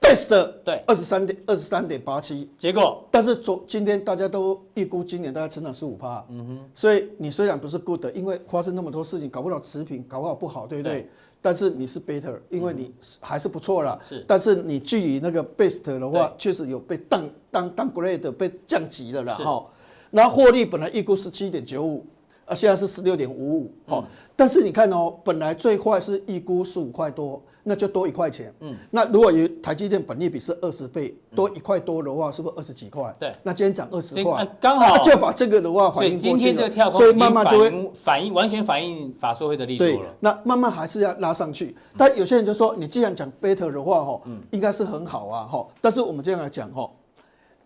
[0.00, 11.08] ，best 对，二十三点二十三点八七，结果，但是昨今天大家都预估今年大概成长十五趴，嗯哼，所以你虽然不是 good，因为发生那么多事情，搞不了持平，搞不好不好，对不对？
[11.40, 19.66] 但是你是 better，因为你还是不错啦，是，但是你距离那个 best 的话，确实有被当当当 grade 被降级了啦，哈。
[20.10, 22.04] 那获利本来预估是七点九五，
[22.48, 33.14] 啊，现在是十六点五五，好，但是你看哦，本来最坏是预估十五块多，那就多一块钱，嗯，那如果有台积电本利比是二十倍，多一块多的话，是不是二十几块？
[33.20, 40.14] 对，那今天涨二十块，刚好就把这个的话反映过去了，所以今天这个跳空，所以慢慢就会反映，完全反映法说会的力度了。
[40.20, 44.20] 那慢慢还是要拉上去，但有些人就说，你既然讲 better 的话，哈，
[44.52, 46.90] 应该是很好啊，哈，但是我们这样来讲，哈，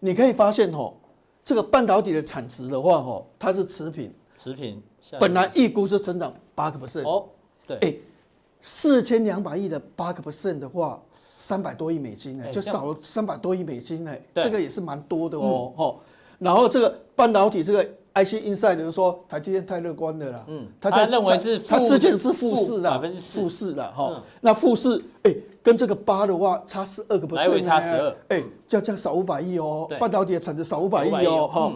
[0.01, 0.93] 你可以发现，哈。
[1.45, 4.09] 这个半导体的产值的话，哈，它是持平，
[4.43, 4.83] 持平。
[5.21, 7.25] 本来预估是成长八个 percent，哦，
[7.67, 7.95] 对，哎，
[8.61, 11.01] 四千两百亿的八个 percent 的话，
[11.39, 15.95] 三百多亿美金呢，就少了三百多亿美金呢，这个也是蛮多的哦，哈。
[16.39, 25.35] 然后这个半导体这个 IC Insider 就是说台积电太乐观的了，嗯，他认为是他之前是负四的，负四的哈，那负四，哎。
[25.65, 29.89] 跟这个八的话差十二个 percent，来差十二，哎，就要这样少五百亿哦。
[30.01, 31.73] 半导体的产值少五百亿哦，哈。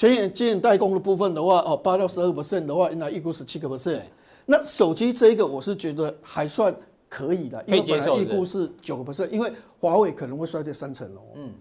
[0.00, 4.00] 全眼晶圆代工的部分的话，哦，八到十二 percent 的话，应该预估十七个 percent。
[4.46, 6.74] 那手机这一个我是觉得还算
[7.06, 11.20] 可以的，因为本来预估是九个 percent，因为华为可能会衰退三成哦。
[11.34, 11.52] 嗯，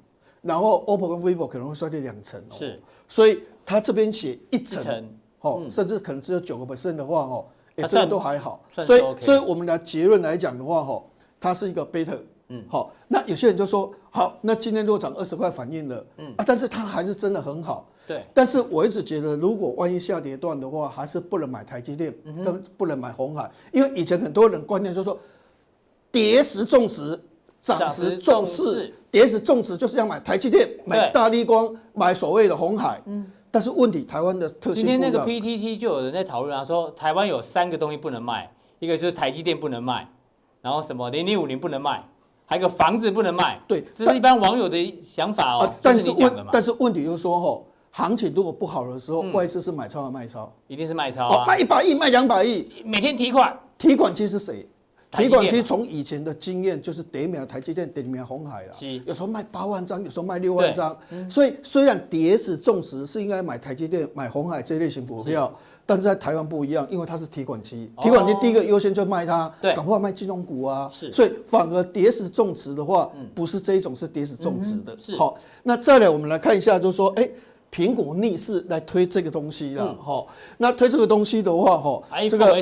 [0.41, 5.05] 然后 OPPO 跟 vivo 可能会衰退两成，是，所以他这边写一成，
[5.41, 11.03] 哦，嗯、甚至可能只有九个 percent 的话，哦，哎，这个都还好、所以，所以我们的结论来讲的话，哦，
[11.41, 16.33] 它是一个 beta，嗯，好，那有些人就说，好，那今天如果涨二十块反应了，嗯。
[16.37, 25.17] 啊，但是它还是真的很好，对，但是我一直觉得，如果万一下跌段的话，还是不能买台积电，嗯、跟不能买红海，因为以前很多人观念就是说，
[26.11, 27.19] 跌时重视。
[27.61, 33.01] 涨时重视，跌时重视就是要买台积电、买大立光、买所谓的红海。
[33.05, 34.75] 嗯，但是问题台湾的特性。
[34.75, 40.07] 今天那个 PTT 就有人在讨论啊，说台湾有三个东西不能卖，一个就是台积电不能卖，
[40.61, 42.01] 然后什么零零五零不能卖，
[42.45, 43.59] 还有个房子不能卖。
[43.67, 45.73] 对，这是一般网友的想法哦。
[45.81, 47.67] 但是问，但是问题就是说，吼，
[47.99, 50.49] 行情如果不好的时候，外资是买超还是卖超？
[50.67, 51.45] 一定是卖超啊！
[51.45, 54.65] 卖一百亿，卖两百亿，每天提款，提款机是谁？
[55.11, 58.73] 提款机从以前的经验就是点秒台积电，点秒红海了。
[59.05, 60.95] 有时候卖八万张，有时候卖六万张。
[61.29, 65.51] 所以虽然跌时重视是应该买台积电、买红海这类型股票，
[65.83, 67.91] 但是在台湾不一样，因为它是提款机。
[68.03, 70.87] 提款机第一个优先就卖它，搞不好卖金融股啊。
[70.93, 74.95] 所以反而跌死重视的话，不是这一种，是跌死重视的。
[75.17, 77.27] 好，那再来我们来看一下，就是说，哎，
[77.73, 79.95] 苹果逆势来推这个东西了。
[80.01, 80.27] 好，
[80.57, 82.55] 那推这个东西的话，哈，这个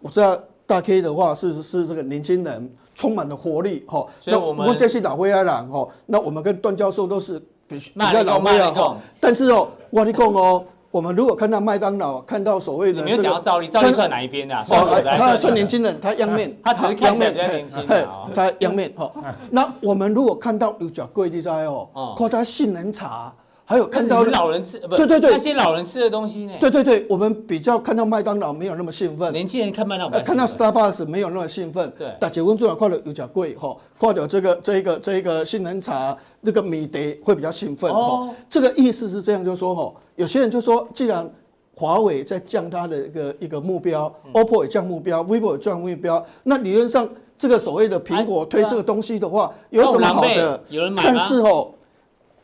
[0.00, 0.38] 我知道。
[0.64, 7.38] 大 K 的话是是这个年轻人充满了活力哈，那我们这些老灰阿郎哈，那我们跟段教授都是
[7.68, 14.54] 比比较老灰啊，但是哦，我跟你讲哦，我们如果看到麦当劳，看到所谓的，你没有讲到赵丽，赵丽算哪一边的？
[14.64, 17.86] 他算年轻人，他央面， 他只是看起来比较年轻，
[18.34, 19.12] 他央面哈。
[19.50, 23.30] 那我们如果看到有较贵的在哦，看他性能茶。
[23.72, 26.52] 还有看到老人吃，不对对对，那些老人吃的东西呢？
[26.60, 31.90] 对对对，我们比较看到麦当劳没有那么兴奋，年轻人看麦当劳，看到 Starbucks 没有那么兴奋。
[31.98, 38.28] 对，但结婚做了快乐有点贵哈，挂掉这个这一个这一个杏仁茶那个米德会比较兴奋哦。
[38.50, 41.26] 这个意思是这样，就是说哈，有些人就说，既然
[41.74, 47.08] 华为在降它的一个一个目标，OPPO 也降目标，vivo 也降目标，那理论上
[47.38, 50.62] 这个所谓的苹果推这个东西的话，有什么好的？
[50.68, 51.08] 有人买吗？
[51.10, 51.70] 但是哦，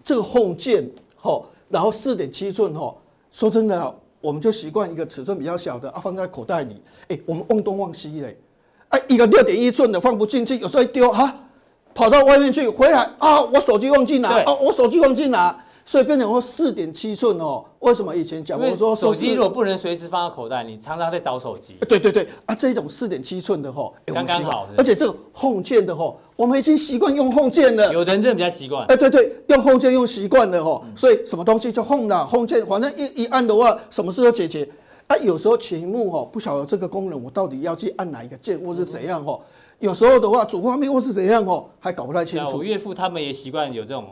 [0.02, 0.90] 这个 Home 键。
[1.28, 2.94] 哦，然后四点七寸哦，
[3.30, 6.82] 说真的，我们就习惯一个尺寸比较小的啊，放在口袋里。
[7.08, 8.36] 哎，我们忘东忘西嘞，
[8.88, 11.32] 哎，一个六点一寸的放不进去，有时候一丢哈，
[11.94, 15.54] 跑到外面去，回来啊，我手机忘记拿，啊，我手机忘记拿。
[15.88, 21.76] 所以变成说四点七寸哦，为什么以前讲过说手机如果不能随时放在口袋，你常常在找手机。
[21.88, 24.68] 对对对啊，这种四点七寸的哈，刚刚好。
[24.76, 27.90] 而且这个 Home 键的哈，我们已经习惯用 Home 键了。
[27.90, 28.84] 有的人真的比较习惯。
[28.84, 34.68] 哎，对对，用 Home 键用习惯了哈，所以什么东西就 Home 了，Home 键反正一一按的话，什么事都解决。
[35.06, 39.40] 啊，有时候屏幕哈不晓得这个功能，我到底要去按哪一个键或是怎样哈？
[39.78, 42.58] 有时候的话，主画面或是怎样哦，还搞不太清楚。
[42.58, 44.04] 我岳父他们也习惯有这种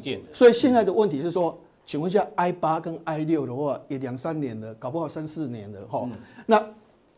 [0.00, 0.28] 键的。
[0.32, 1.58] 所以现在的问题是说。
[1.86, 6.08] 请问一下，i 八跟 i 六的话，也两三年了，搞不好三四年了哈。
[6.46, 6.58] 那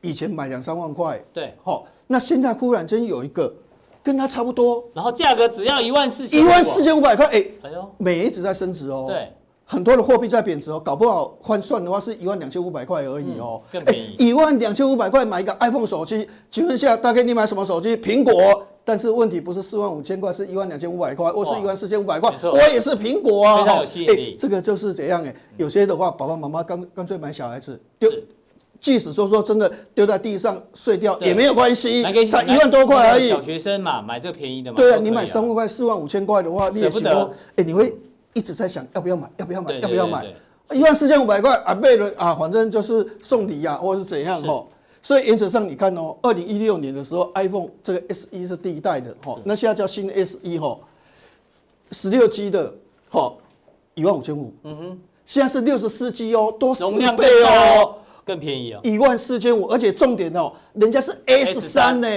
[0.00, 3.54] 以前买两三万块，对，好，那现在忽然间有一个
[4.02, 9.32] 跟它差不多，然后价格只要一万四千，一万四千五百块，哎，哎呦，美一直在升值哦，对，
[9.64, 17.96] 很多的货币在贬值哦，搞不好换算的话是一万两千五百块而已哦，更便宜，一万两千五百块买一个 iPhone 手机，请问一下，大概你买什么手机？
[17.96, 18.66] 苹果。
[18.86, 23.56] 但是问题不是四万五千块，是一万两千五百块，我是一万四千五百块，我也是苹果啊！
[23.56, 24.36] 非常吸引力。
[24.38, 25.34] 这个就是怎样哎？
[25.56, 28.08] 有些的话，爸爸妈妈干干脆买小孩子丢，
[28.80, 33.28] 即使说说真的丢在地上碎掉也没有关系，才一万多块而已。
[33.30, 34.76] 小学生嘛，买这个便宜的嘛。
[34.76, 37.32] 对啊，你买三万块、四万五千块的话，你也许多。
[37.56, 37.92] 哎，你会
[38.34, 40.24] 一直在想要不要买，要不要买，要不要买？
[40.70, 44.64] 一万四千五百块啊，为了啊，反正就是送礼呀，或者是怎样哦。
[45.06, 50.76] 所以原则上，你看哦，二零一六年的时候，iPhone 这个 SE 是第一代的哈，那现在叫新 SE 哈，
[51.92, 52.74] 十六 G 的
[53.08, 53.32] 哈，
[53.94, 62.08] 一万五千五，嗯哼，现在是六十四 G 哦，多十倍哦，更便宜哦，一万四千五，而且重点哦，人家是 S 三呢。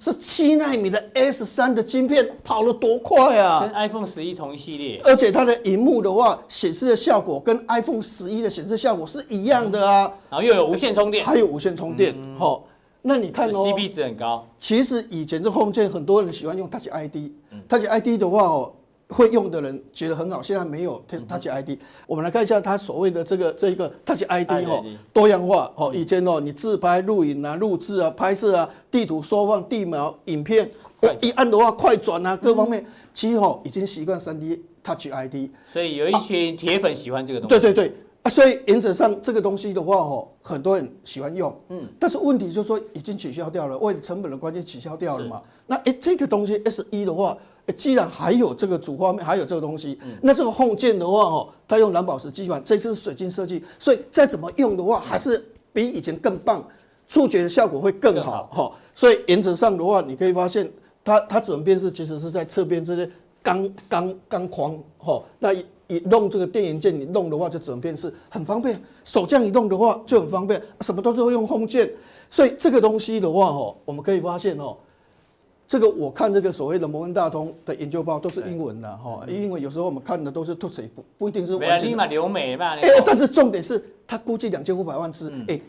[0.00, 3.60] 是七纳米的 S 三的晶片跑了多快啊！
[3.60, 10.12] 跟 iPhone 十一同一系列，而且它的荧幕的话，显示的效果跟 iPhone 十一的显示效果是一样的啊。
[10.30, 12.14] 然后又有无线充电，还有无线充电。
[12.38, 12.64] 好，
[13.02, 14.46] 那你看哦，CP 值很高。
[14.58, 18.72] 其实以前这 Home 键很多人喜欢用 Touch ID，Touch ID 的话哦。
[19.08, 21.70] 会用的人觉得很好，现在没有 Touch ID。
[22.06, 25.90] 我们来看一下它所谓的这个这个 Touch ID 哦，多样化哦。
[25.94, 30.70] 以前哦，你自拍、录影啊、录制啊、拍摄啊、地图缩放、地描、影片，
[31.22, 35.50] 一按的话快转啊，各方面其实哦已经习惯 3D Touch ID。
[35.64, 37.58] 所以有一群铁粉喜欢这个东西。
[37.58, 37.94] 对对对
[38.24, 41.58] 啊，所以原则上这个东西的话哦，很多人喜欢用。
[41.70, 41.82] 嗯。
[41.98, 45.40] 但是问题就是说已经取消掉了，为了成本的关系取消掉了嘛。
[45.66, 47.34] 那哎，这个东西 S 一的话。
[47.76, 56.66] 既然还有这个主画面，还有这个东西，那这个 Home 键的话哦，它用蓝宝石基板，这次是水晶设计，所以再怎么用的话，还是比以前更棒，
[57.06, 58.72] 触觉的效果会更好哈。
[58.94, 60.70] 所以原则上的话，你可以发现
[61.04, 63.10] 它它转变是其实是在侧边这些
[63.42, 71.90] 钢钢钢框哈，那一一弄这个电源键，你弄的话就转变是很方便，手这样一弄的话就很方便，什么都是会用 Home 键，
[72.30, 74.76] 所以这个东西的话哦，我们可以发现哦。
[75.68, 81.90] 这个我看这个所谓的摩根大通的研究报都是英文的哈，因为有时候我们看的都是凸水不不一定是完全。
[81.90, 82.74] 立马留美嘛。
[82.76, 85.60] 哎，但是重点是他估计两千五百万只，哎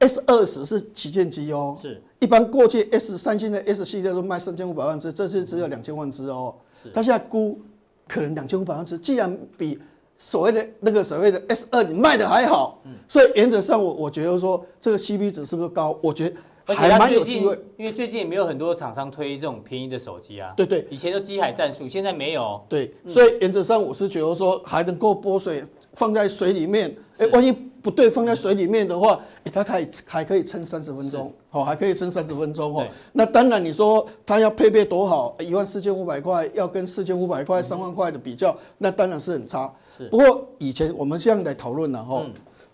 [0.00, 2.02] ，S 二十是旗舰机哦，是。
[2.20, 6.54] 一般过去 S 三星的 S 系列都卖三千五百万只，这次只有两千万只哦。
[6.82, 6.90] 是。
[6.90, 7.58] 它现在估
[8.06, 9.80] 可能两千五百万只，既然比
[10.18, 15.98] 所谓的那个所谓的 S 二你卖的还好，所以原则上我我觉得说这个 CP 值是不是高？
[16.02, 16.36] 我觉得。
[16.66, 17.42] 而且它最近，
[17.76, 20.52] 因为最近也没有很多厂商推这种便宜的手机啊。
[20.56, 22.60] 对对，以前都机海战术，现在没有。
[22.68, 32.86] 对，所以原则上我是觉得说还能够拨水放在水里面，哎，万一不对放在水里面的话，哎，它可以还可以撑三十分钟，好，还可以撑三十分钟哦。
[33.12, 39.70] 那当然你说它要配备多好，一万四千五百块要跟四千五百块、三万块的比较，那当然是很差。
[39.96, 40.08] 是。
[40.08, 42.24] 不过以前我们这样来讨论了哈。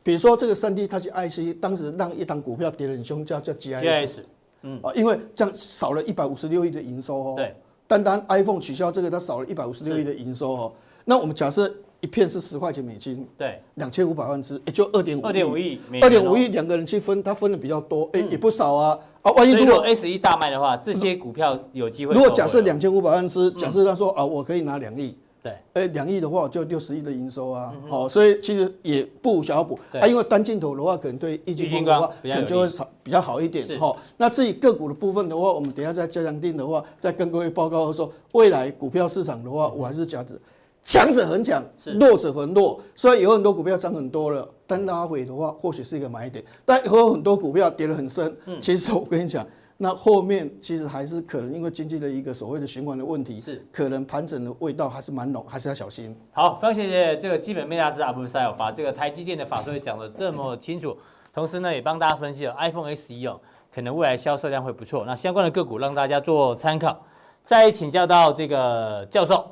[0.03, 4.21] 比如说这个三 D Touch IC，当时让一档股票跌得很凶，叫叫 GIS，
[4.63, 7.35] 嗯啊，因为这样少了一百五十六亿的营收哦。
[7.37, 7.55] 对，
[7.87, 10.73] 单单 iPhone 取消这个，它少了一百五十六亿的营收哦。
[11.05, 18.99] 那我们假设一片是十块钱美金，对，两千五百万只，也就二点五，二点五亿，二点五亿两个人去分，他分的比较多，哎，也不少啊。
[19.23, 22.15] 啊，万一如果 S 一大卖的话，这些股票有机会。
[22.15, 25.15] 如果假设两千五百万只，假设他说啊，我可以拿两亿。
[25.43, 30.07] 对，哎，两亿的话就六十亿的营收啊，好，所以其实也不无小补啊。
[30.07, 33.97] 因为单镜头的话，可能对液晶的话，可能就会少比较好一点哈。
[34.19, 40.35] 那至于个股的部分的话，我们等下再加强定的话，再跟各位报告说，未来股票市场的话，我还是讲着
[40.83, 41.65] 强者很强，
[41.99, 42.79] 弱者很弱。
[42.95, 48.37] 虽然有很多股票涨很多了，但拉回的话，或许是一个买点，但有很多股票跌得很深。
[48.61, 49.47] 其实我跟你讲。
[49.83, 56.15] 那后面其实还是可能因为经济的一个所谓的循环的问题，是可能盘整的味道还是蛮浓，还是要小心。
[56.33, 60.95] 好，非常谢谢这个基本面大师阿布塞尔把这个台积电的法说讲得这么清楚，
[61.33, 63.41] 同时呢也帮大家分析了 iPhone SE 哦，
[63.75, 65.05] 可能未来销售量会不错。
[65.07, 67.03] 那相关的个股让大家做参考。
[67.47, 69.51] 再请教到这个教授，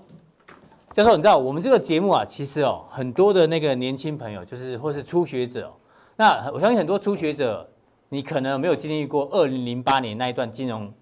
[0.92, 5.72] 教授你知道我们这个节目啊，其实哦很多的那个年轻朋友就是或是初学者，
[6.16, 7.66] 那我相信很多初学者。
[8.08, 10.92] 你可能没有经历过二零零八年那一段金融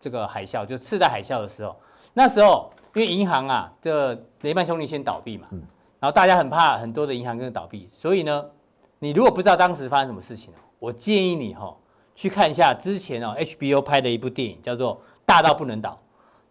[0.00, 1.76] 这个海啸，就次贷海啸的时候。
[2.14, 5.46] 那时候因为银行啊，这雷曼兄弟先倒闭嘛，
[6.00, 8.44] 然后大家很怕很多的银行跟着倒闭，所以呢，
[8.98, 11.76] 你如果不知道当时发生什么事情，我建议你哈
[12.14, 16.00] 去看一下之前哦 HBO 拍的一部电影，叫做《大到不能倒》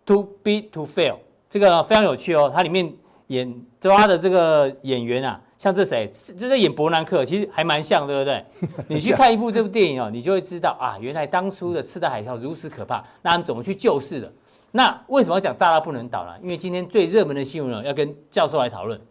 [0.06, 1.18] ，Too Big to Fail，
[1.50, 2.94] 这个非常有趣哦，它里面
[3.28, 5.42] 演抓的这个演员啊。
[5.58, 8.46] 像这谁，就在演伯南克，其实还蛮像，对不对？
[8.88, 14.32] 你去看一部这部电影哦，你就会知道啊，原来当初的次贷海啸如此可怕，那他们怎么去救市的？
[14.72, 16.32] 那为什么要讲大到不能倒呢？
[16.44, 19.02] 因为今天最热门的新闻哦，要跟教授来讨论，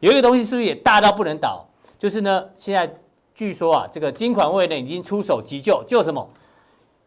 [0.00, 1.64] 有一个东西是不是也大到不能倒？
[2.00, 2.92] 就是呢，现在
[3.32, 6.28] 据说啊，这个金管会呢已经出手急救，救什么？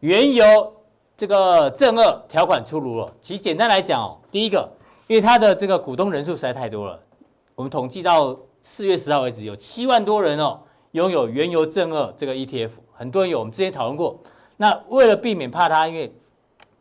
[0.00, 0.72] 原油
[1.18, 3.12] 这个正二条款出炉了。
[3.20, 4.66] 其实简单来讲哦，第一个，
[5.06, 6.98] 因为它的这个股东人数实在太多了，
[7.54, 8.34] 我们统计到。
[8.68, 10.58] 四月十号为止，有七万多人哦，
[10.90, 14.18] 拥有原油正二这个 ETF，很多人有，我们之前讨论过。
[14.56, 16.12] 那为了避免怕它因为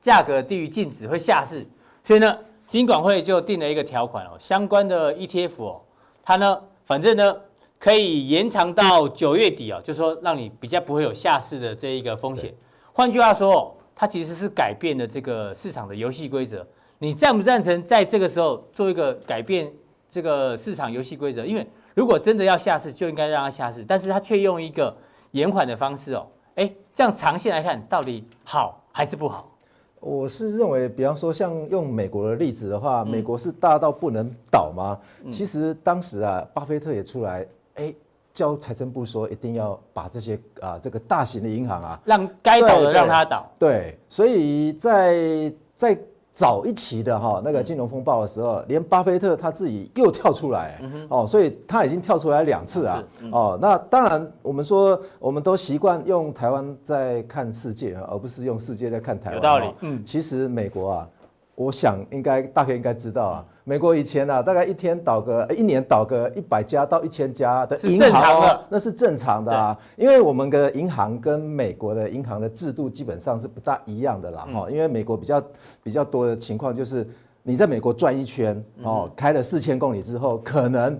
[0.01, 1.63] 价格低于净值会下市，
[2.03, 5.81] 所以呢，金管会就定了一个条款哦，相关的 ETF 哦，
[6.23, 7.37] 它呢，反正呢
[7.79, 12.51] 可以延长到九月底哦，就是说让你比较不会有下市的这一个风险。
[12.93, 16.65] 换句话说，它其实是改变了这个市场的游戏规则。
[16.97, 19.71] 你赞不赞成在这个时候做一个改变？
[20.15, 24.95] 这个市场游戏规则，因为如果真的要下市，就应该让它下市，但是它却用一个
[25.32, 26.25] 延缓的方式哦，
[26.56, 29.51] 哎，这样长线来看到底好还是不好？
[29.99, 34.97] 我是认为，比方说像用美国的例子的话，美国是大到不能倒吗？
[35.26, 37.93] 嗯、其实当时啊，巴菲特也出来，哎，
[38.34, 43.51] 叫财政部说一定要把这些啊这个大型的银行啊，让该倒的让它倒。
[43.59, 45.99] 对，对，所以在在。
[46.36, 53.57] 早一期的哈那个金融风暴的时候，连巴菲特他自己又跳出来哦，所以他已经跳出来两次啊哦。
[53.61, 59.36] 那当然，我们说我们都习惯用台湾在看世界，而不是用世界在看台湾。
[59.36, 59.73] 有道理。
[59.79, 61.09] 嗯，其实美国啊，
[61.55, 63.45] 我想应该大概应该知道啊。
[63.68, 69.76] 美国以前啊，大概一天倒个，一年倒个一百家到一千家的银行哦，那是正常的啊。
[69.97, 74.70] 因为我们的银行跟美国的银行的制度基本上是不大一样的啦哈。
[74.70, 75.43] 因为美国比较
[75.82, 77.05] 比较多的情况就是
[77.41, 80.97] 你在美国转一圈哦，开了四千公里之后，可能。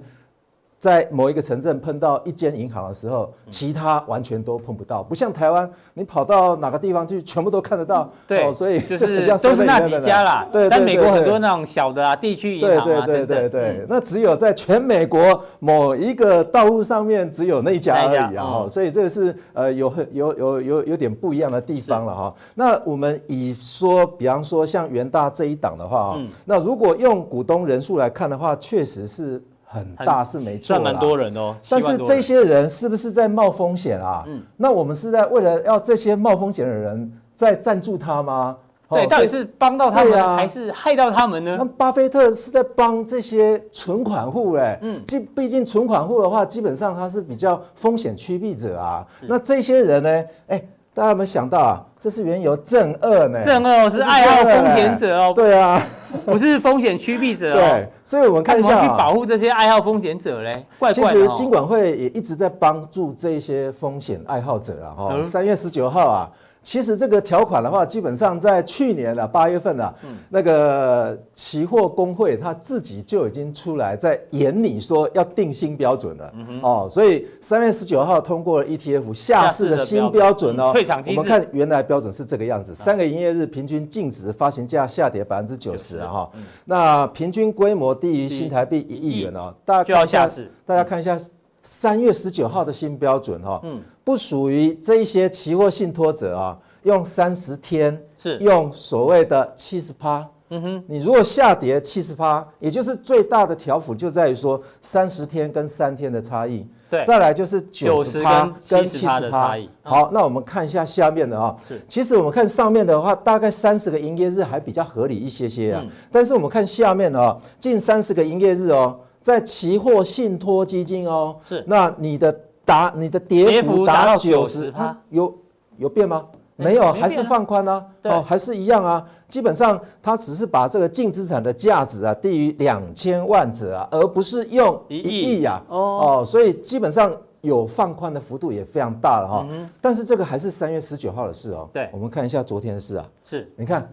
[0.86, 8.07] 在某一个城镇碰到一间银行的时候，其他完全都碰不到，不像台湾，你跑到哪个地方去，全部都看得到。
[8.27, 10.47] 对，哦、所以就是都是那几家啦。
[10.51, 13.86] 对，但美国很多那种小的啊，地区银行啊，对对对对对。
[13.89, 18.45] 那只有在全美国某一个道路上面只有那一家而已啊。
[18.45, 22.31] 哈，所以这个是呃有很有有有有点不一样的地方了哈。
[22.53, 29.41] 那我们以说，比方说像元大这一档的话啊，那如果用股东人数来看的话，确实是。
[29.76, 31.55] 很大是没错，算蛮多人哦。
[31.69, 34.23] 但是这些人是不是在冒风险啊？
[34.26, 38.55] 嗯，那我们是在为了要这些冒风险的人在赞助他吗？
[38.89, 41.55] 对，到底是帮到他们还是害到他们呢？
[41.59, 49.05] 那巴菲特是在帮这些存款户哎，嗯，毕毕竟存款户的话，基本上他是比较风险趋避者啊。
[49.28, 50.26] 那这些人呢？
[50.47, 50.63] 哎。
[50.95, 51.83] 大家有没有想到啊？
[51.99, 53.43] 这是原油正二呢？
[53.43, 55.33] 正二是爱好风险者哦。
[55.35, 55.85] 对啊，
[56.25, 57.55] 不是风险趋避者哦。
[57.55, 60.65] 对，所以我们看一下去保护这些爱好风险者嘞。
[60.79, 61.19] 怪怪的。
[61.19, 64.95] 其实金管会也一直在帮助这些风险爱好者啊。
[64.95, 66.29] 哈，三月十九号啊。
[66.66, 76.34] 其实这个条款的话，基本上在去年的八月份啊，嗯、那个期货工会他自己就已经出来在研拟说要定新标准了。
[76.36, 80.72] 嗯、哦，所以三月十九号通过了 ETF 下市的新标准哦。
[80.74, 81.20] 退场机制。
[81.20, 86.32] 我们看原来标准是这个样子，三个营业日平均净值发行价下跌百分之九十啊哈。
[86.34, 90.51] 嗯、那平均规模低于新台币一亿元哦，大家就要下市。
[90.66, 91.16] 大家看一下
[91.61, 93.61] 三月十九号的新标准哈。
[93.63, 93.80] 嗯。
[94.06, 98.38] 不属于这一些期货信托者啊，用三十天是。
[98.38, 109.68] 用所谓的七十趴，嗯哼，你如果下跌七十趴，也就是最大的条幅就在于说三十天跟三天的差异，对，再来就是九十趴跟七十趴的差异。
[109.82, 122.39] 好，那我们看一下下面的啊，是，其实我们看上面的话，大概三十个营业日还比较合理一些些啊，但是我们看下面的啊，近三十个营业日哦，在期货信托基金哦，是，那你的。
[122.66, 124.74] 达你的跌幅达到九十，
[125.09, 125.34] 有
[125.78, 126.26] 有变吗？
[126.57, 127.86] 没有，还是放宽呢？
[128.03, 129.05] 哦，还是一样啊。
[129.28, 135.61] 基本上它只是把这个净资产的价值啊低于两千万者啊，而不是用一亿呀。
[135.68, 139.47] 哦，所以基本上有放宽的幅度也非常大了哈。
[139.82, 141.70] 但是这个还是三月十九号的事哦。
[141.74, 143.05] 对，我们看一下昨天的事啊。
[143.24, 143.88] 是，你看。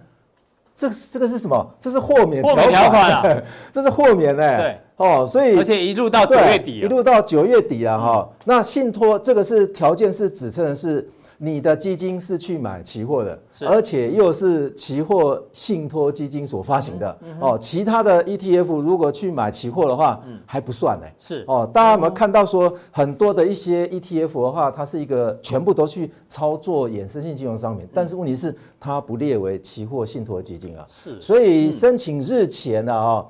[0.75, 1.67] 这这个是什么？
[1.79, 3.23] 这是豁免条款啊！
[3.71, 4.57] 这是豁免呢。
[4.57, 8.29] 对哦，所以而且一路到九月底，一路到九月底啊哈。
[8.45, 11.09] 那信托这个是条件是指称的是。
[11.45, 13.37] 你的基金是去买期货的，
[13.67, 17.59] 而且又是期货信托基金所发行的、嗯、哦。
[17.61, 21.07] 其他的 ETF 如果去买期货的话，嗯、还不算呢。
[21.19, 30.85] 是哦，大家有没有看到说很多的一些 ETF 的话，它是一个全部都去操作衍生性金融商品，嗯、但是问题是它不列为期货信托基金啊。
[30.87, 33.27] 是，所以申请日前呢啊。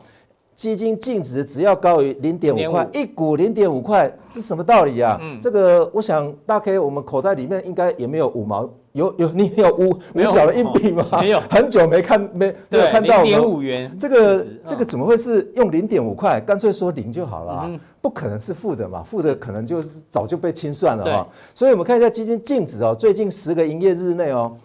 [0.62, 5.18] 基金净值只要高于零点五块，一股零点五块，这什么道理啊？
[5.20, 11.04] 嗯，这个我想大 K 我们口袋里面应该也没有五毛，有有你有五五角的硬币吗？
[11.20, 16.40] 没有，很久没看没没有看到零点五元，这个这个怎么会是用零点五块？
[16.40, 21.26] 干脆说零就好了啊，不可能是负的嘛，负的可能就是早就被清算了哈。
[21.56, 24.56] 所以我们看一下基金净值哦，最近十个营业日内哦，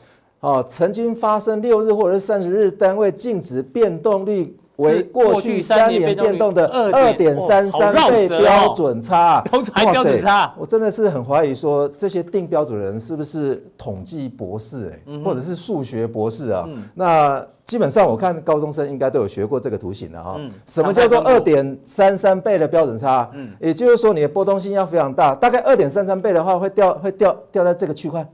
[0.42, 4.56] 哦曾经发生六日或者是三十日单位净值变动率。
[4.78, 9.42] 为过去三年变动的二点三三倍标准差，
[9.74, 16.68] 标准差，我真的是很怀疑说这些定标准的人是不是统计博士哎，或者是数学博士啊？
[16.94, 20.40] 那基本上我看高中生应该都有学过这个图形的哈。
[20.68, 23.30] 什么叫做二点三三倍的标准差？
[23.34, 28.26] 嗯，也就是说你的波动性要非常大，大概二点三三倍的话会掉会掉掉在这个区块。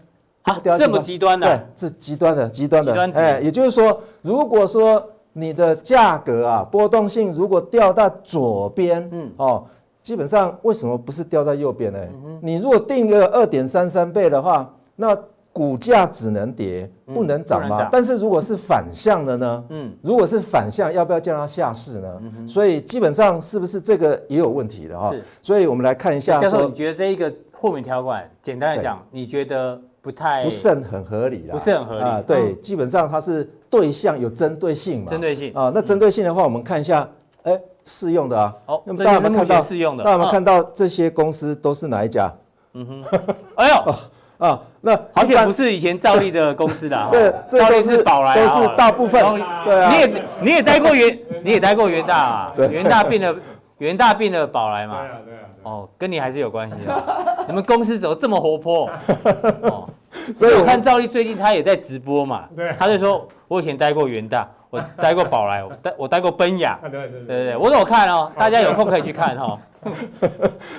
[0.42, 1.48] 啊，这么极端的？
[1.48, 2.94] 对，是极端的极端的。
[3.14, 5.02] 哎，也就是说，如果说。
[5.34, 9.66] 你的价格啊，波动性如果掉到左边，嗯，哦，
[10.02, 12.00] 基本上为什么不是掉在右边呢？
[12.26, 15.18] 嗯、你如果定个二点三三倍的话，那
[15.52, 17.78] 股价只能跌，不能涨吗？
[17.82, 19.64] 嗯、但是如果是反向的呢？
[19.70, 22.22] 嗯，如果是反向，要不要叫它下市呢？
[22.22, 25.12] 嗯、所以基本上是不是这个也有问题的哈？
[25.12, 26.38] 是所以我们来看一下。
[26.40, 29.82] 教授，你觉得这一个豁免条款，简单来讲，你觉得？
[30.04, 32.22] 不太不是很合理啦，不是很合理啊。
[32.28, 35.10] 对，基本上它是对象有针对性嘛。
[35.10, 37.08] 针对性啊，那针对性的话，我们看一下，
[37.44, 38.54] 哎，适用的啊。
[38.66, 40.04] 哦，那么大家有没有看到适用的？
[40.04, 42.30] 大家有没有看到这些公司都是哪一家？
[42.74, 43.20] 嗯哼，
[43.56, 43.96] 哎呦
[44.46, 49.24] 啊，那而且不是以前兆利的公司的， 这这都是宝来，都是大部分。
[49.64, 53.34] 对啊，你也你也待过元，你也待过元大啊，元大变了
[53.78, 54.98] 元大变了宝来嘛。
[55.00, 55.40] 对啊对啊。
[55.64, 57.04] 哦，跟你还是有关系的。
[57.48, 58.90] 你们公司怎么这么活泼？
[59.64, 59.90] 哦，
[60.34, 69.60] 所以我看赵丽最近他也在直播嘛，对，他就说，我以前待过元大，我待过宝来，我 待我待过奔雅，对对对我都有看哦，大家有空可以去看哈。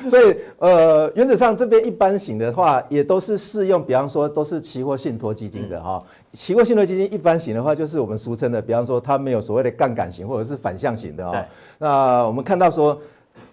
[0.08, 6.02] 所以呃，原则上这边一般型的话，也都是适用，比方说都是期货信托基金的哈。
[6.32, 11.44] 期货信托基金一般型的话，就是我们俗称的，比方说它没有所谓的杠杆型或者是反向型的哈。
[11.76, 12.98] 那我们看到说。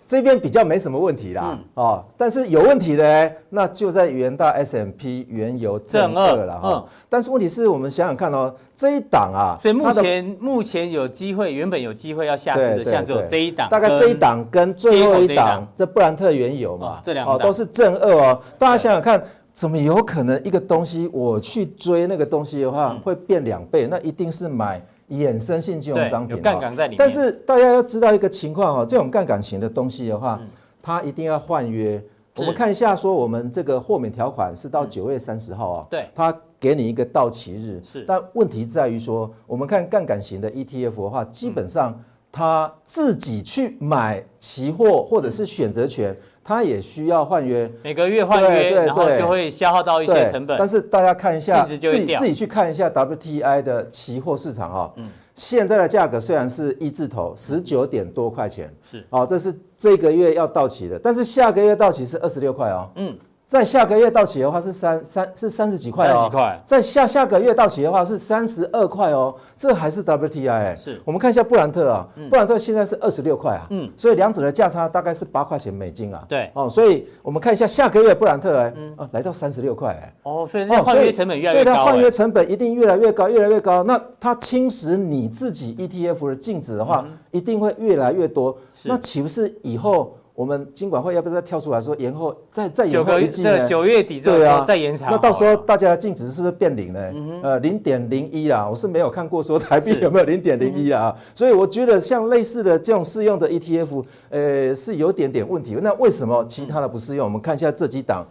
[0.06, 6.86] 这边比较没什么问题啦，哦，但是有问题的，那就在元大 S M P 原油正二了哈。
[7.08, 18.42] 但是问题是我们想想看哦，这一档啊，所以目前目前有机会，原本有机会要下市的，像只有这一档，大概这一档跟最后一档，这布兰特原油嘛，这两哦都是正二哦。
[18.58, 19.24] 大家想想看，
[19.54, 23.88] 怎么有可能一个东西我去追那个东西的话会变两倍？
[23.88, 24.82] 那一定是买。
[25.12, 26.98] 衍生性金融商品，有杠杆在里面。
[26.98, 30.42] 但是大家要知道一个情况哦，这种杠杆型的东西的话，
[30.82, 32.04] 它一定要换约。
[32.38, 37.80] 我们看一下，说我们这个豁免条款是到九月三十号啊，对，它给你一个到期日。
[37.84, 42.02] 是，但问题在于说，我们看杠杆型的 ETF 的话，基本上
[42.32, 46.16] 它自己去买期货或者是选择权。
[46.44, 50.58] 它也需要换约，每个月换约，然后就会消耗到一些成本。
[50.58, 63.16] 但是大家看一下，自己自己去看一下 WTI 的期货市场哈，嗯，现在的价格虽然是一字头，十九点多块钱，是，哦，这是这个月要到期的，但是下个月到期是二十六块哦，嗯。
[63.52, 66.62] 在下个月到期的话是三三是三十几块哦，三十几块。
[66.66, 70.74] 在下下个月到期的话是三十二块哦，这还是 WTI 哎。
[70.74, 71.02] 是。
[71.04, 76.24] 我们看一下布兰特啊，布兰特现在是二十六块啊，嗯，所以两者的价差大概是八块钱美金啊。
[76.30, 76.50] 对。
[76.54, 80.14] 哦，所以我们看一下下个月布兰特哎，啊，来到三十六块哎。
[80.24, 81.74] 哦，所以那换约成本越来越高。
[81.74, 83.84] 所以它换约成本一定越来越高，越来越高。
[83.84, 88.58] 那它侵蚀你自己 ETF 的净值的话，一定会越来越多。
[88.86, 90.16] 那岂不是以后？
[90.42, 93.64] 我们金管会要不要再跳出来说延后再再延后一季呢？
[93.68, 95.12] 九月底对啊再延长。
[95.12, 97.00] 那到时候大家的净值是不是变零呢？
[97.44, 101.16] 呃，零点零一啊，我是没有看过说台币有没有零点零一啊。
[101.36, 105.78] 所以我觉得像类似的这种适用的 ETF，呃，是有点点问题。
[105.80, 107.24] 那为什么其他的不适用？
[107.24, 108.26] 我们看一下这几档，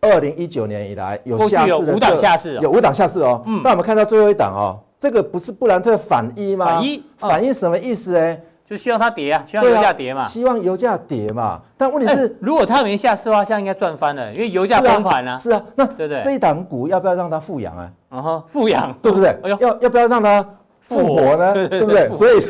[0.00, 3.42] 二零一九年以来有下市的，有五档下市，有五档下市哦。
[3.44, 3.60] 嗯。
[3.64, 6.66] 那我们看到最后一档哦，这个不是布兰特反一吗？
[6.66, 8.36] 反一，反一什么意思呢？
[8.70, 11.60] 就希望它跌啊，希望油价跌嘛，希望油价跌嘛。
[11.76, 15.36] 但问题是，如果它没下市的话，现在应该赚翻了，因为油价崩盘啊。
[15.36, 17.90] 是啊，那对对，这一档股要不要让它复阳啊？
[18.12, 19.36] 嗯哼，复阳，对不对？
[19.42, 20.46] 要要不要让它
[20.90, 21.52] 复活呢？
[21.68, 22.10] 对不对？
[22.10, 22.40] 所以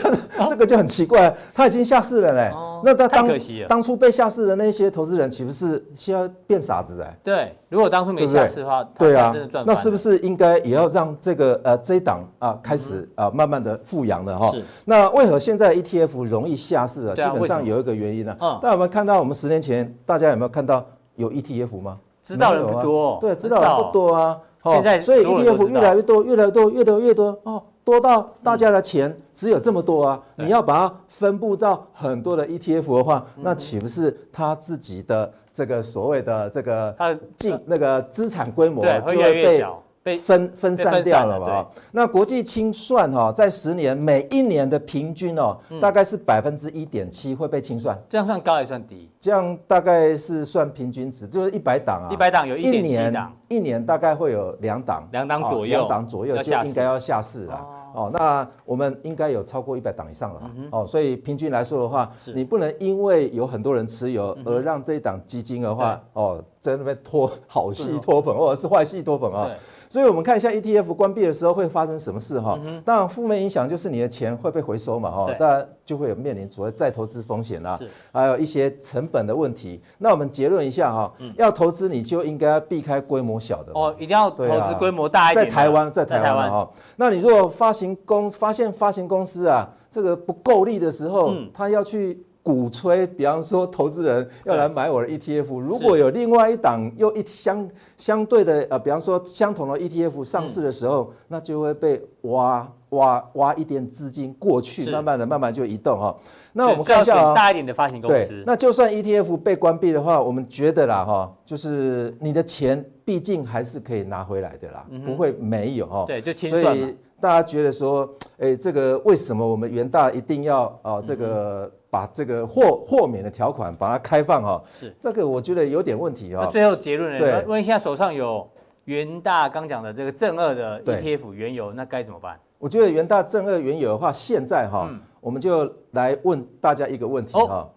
[0.49, 2.51] 这个就很奇怪，他已经下市了嘞。
[2.83, 3.29] 那他当
[3.69, 7.19] 当初被下市的那些投资人，岂不是需要变傻子哎？
[7.23, 9.35] 对，如果当初没下市的话，对啊，
[9.67, 14.51] 那是不是应该也要让这个呃这一档啊开始啊慢慢的复阳了哈？
[14.53, 14.65] 是。
[14.87, 17.15] 那为何现在 ETF 容易下市啊？
[17.15, 18.35] 基本上有一个原因呢。
[18.41, 18.59] 嗯。
[18.63, 20.87] 那我们看到我们十年前大家有没有看到
[21.17, 21.99] 有 ETF 吗？
[22.23, 23.19] 知道人不多。
[23.21, 24.39] 对，知道人不多啊。
[24.65, 27.63] 现在所以 ETF 越来越多，越来越多，越多越多哦。
[27.91, 30.23] 多到大家的钱只有这么多啊！
[30.37, 36.95] 你要把它分布到很多的 ETF 的话，那岂不是他自己的这个所谓的这个
[37.37, 39.67] 净那个资产规模就会被
[40.03, 41.67] 被分分散掉了嘛？
[41.93, 47.99] 那国际清算哈，在十年每一年的平均哦，大概是百分之一点七会被清算。
[48.09, 49.11] 这样算高还是算低？
[49.21, 52.09] 这样大概是算平均值，就是一百档啊。
[52.11, 57.57] 一百档有一点七档，一年大概会有两档，两档左右，两档左右就应该要下市了。
[57.57, 57.67] 哦，
[58.13, 60.51] 那我们应该有超过一百档以上了。
[60.71, 69.51] 哦，所以平均来说的话，你不能因为有很多人持有而让这一档基金的话，哦，在那边拖好戏拖粉，或者是坏戏拖粉啊。
[69.91, 72.57] 所以，我们看一下 ETF 关闭的时候会发生什么事哈？
[72.85, 77.77] 当然，负面影响就是你的钱会被回收嘛哈，当然就会有面临所谓再投资风险啦，
[78.13, 79.83] 还有一些成本的问题。
[79.99, 85.45] 那我们结论一下哈，要投资你就应该要避开规模小的哦，一定要投资规模大一点。
[85.45, 92.25] 在台湾，在台湾哈，那你如果发行公发现发行公司啊，这个不够力的时候，他要去。
[92.43, 106.17] 鼓吹，比方说投资人要来买我的 ETF，如果有另外一档又一相相对的呃，比方说相同的 ETF 上市的时候，那就会被挖挖挖一点资金过去，慢慢的慢慢就移动哈。
[106.53, 108.43] 那我们看一下啊，大一点的发行公司。
[108.47, 116.05] 那就算 ETF 被关闭的话，我们觉得啦哈，就是你的钱毕竟还是可以拿回来的啦，不会没有哈。
[116.07, 116.89] 对，就清算嘛。
[117.21, 118.09] 大家觉得说，
[118.39, 121.01] 哎，这个为什么我们元大一定要啊？
[121.03, 124.63] 这个把这个豁豁免的条款把它开放哈？
[124.81, 126.47] 是这个我觉得有点问题啊。
[126.47, 127.19] 最后结论呢？
[127.19, 128.49] 对，问一下手上有
[128.87, 132.41] 元大刚讲的这个正二的 ETF 原油，那该怎么办？
[132.59, 134.89] 我觉得元大正二原油的话，现在哈，
[135.21, 137.69] 我们就来问大家一个问题哈。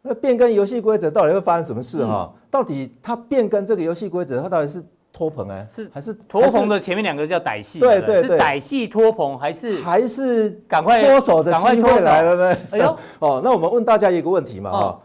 [0.00, 2.32] 那变更游戏规则到底会发生什么事哈？
[2.50, 4.82] 到底它变更这个游戏规则，它到底是？
[5.16, 12.58] 托棚哎，是还是托棚的前面两个叫歹戏，对对对，是歹戏托棚还是还是赶快脱手的机会来了呢？
[12.72, 15.00] 哎呦， 哦，那我们问大家一个问题嘛哈，哦、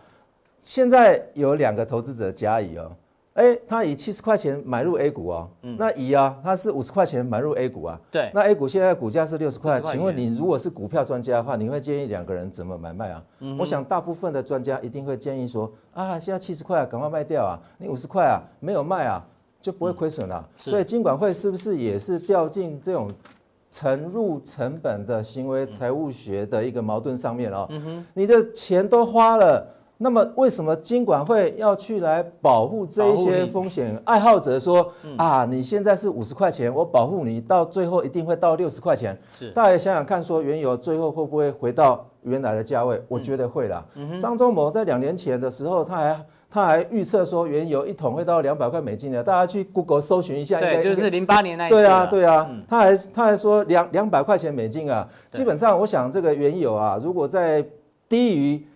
[0.59, 2.91] 现在有两个投资者甲乙哦。
[3.35, 7.97] 哎，他以七十块钱买入 A 股哦，嗯、那乙啊，他是五十块钱买入 A 股啊。
[8.11, 13.23] 对，那 A 股现在股价是六十块，请问你如果是股票专家的话，你会建议两个人怎么买卖啊？
[13.39, 17.55] 嗯、我想大部分的专家一定会建议说，啊，现在七十块啊，赶快卖掉啊！
[17.77, 19.25] 你五十块啊，没有卖啊，
[19.61, 20.43] 就不会亏损了。
[20.65, 23.11] 嗯、所以金管会是不是也是掉进这种
[23.69, 27.67] 沉入成本的行为财务学的一个矛盾上面哦？
[27.69, 29.65] 嗯哼，你的钱都花了。
[30.03, 34.91] 那么为什么金管会要去来保护这一些风险爱好者说？
[35.15, 39.15] 啊，你现在是五十块钱，我保护你到最后一定会到六十块钱。
[39.31, 42.99] 是，大家想想看，说原油最后会不会回到原来的价位？
[43.07, 43.85] 我觉得会啦。
[44.19, 49.23] 张忠谋在两年前的时候，他还他还预测说原油一桶会到两百块美金的。
[49.23, 51.75] 大家去 Google 搜寻一下，对，就是零八年那一次。
[51.75, 55.07] 对啊，对啊，他还他还说两两百块钱美金啊。
[55.31, 57.65] 基本上，我想这个原油啊，如果在
[58.09, 58.67] 低于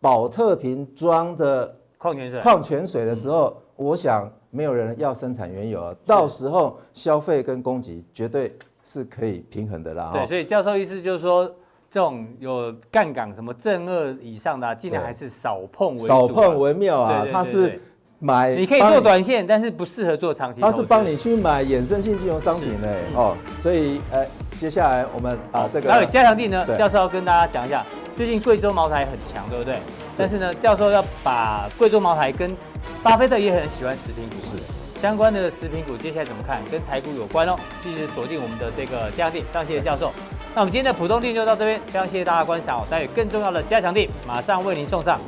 [0.00, 10.12] 保特瓶装的矿泉水，矿泉水的时候，嗯、我想没有人要生产原油，啊到时候消费跟供给绝对是可以平衡的啦。
[10.12, 11.50] 对，所以教授意思就是说，
[11.96, 17.24] 这种有杠杆什么正二以上的、啊，尽量还是少碰为、啊、少碰为妙啊。
[17.32, 17.80] 它是
[18.18, 20.60] 买，你可以做短线，但是不适合做长期。
[20.60, 24.26] 它是帮你去买衍生性金融商品的哦，所以呃，
[24.58, 27.82] 接下来我们啊这个还有加强地呢，教授要跟大家讲一下。
[28.14, 29.72] 最近贵州茅台很强，对不对？
[29.76, 29.80] 是
[30.18, 32.54] 但是呢，教授要把贵州茅台跟
[33.02, 34.58] 巴菲特也很喜欢食品股，是
[35.00, 36.60] 相关的食品股，接下来怎么看？
[36.70, 37.56] 跟台股有关哦。
[37.82, 40.12] 继续锁定我们的这个加强地，非常谢谢教授。
[40.56, 42.86] 那我们今天的浦东定就到这边，非常谢谢大家观赏哦。
[42.88, 45.20] 待会更重要的加强定马上为您送上。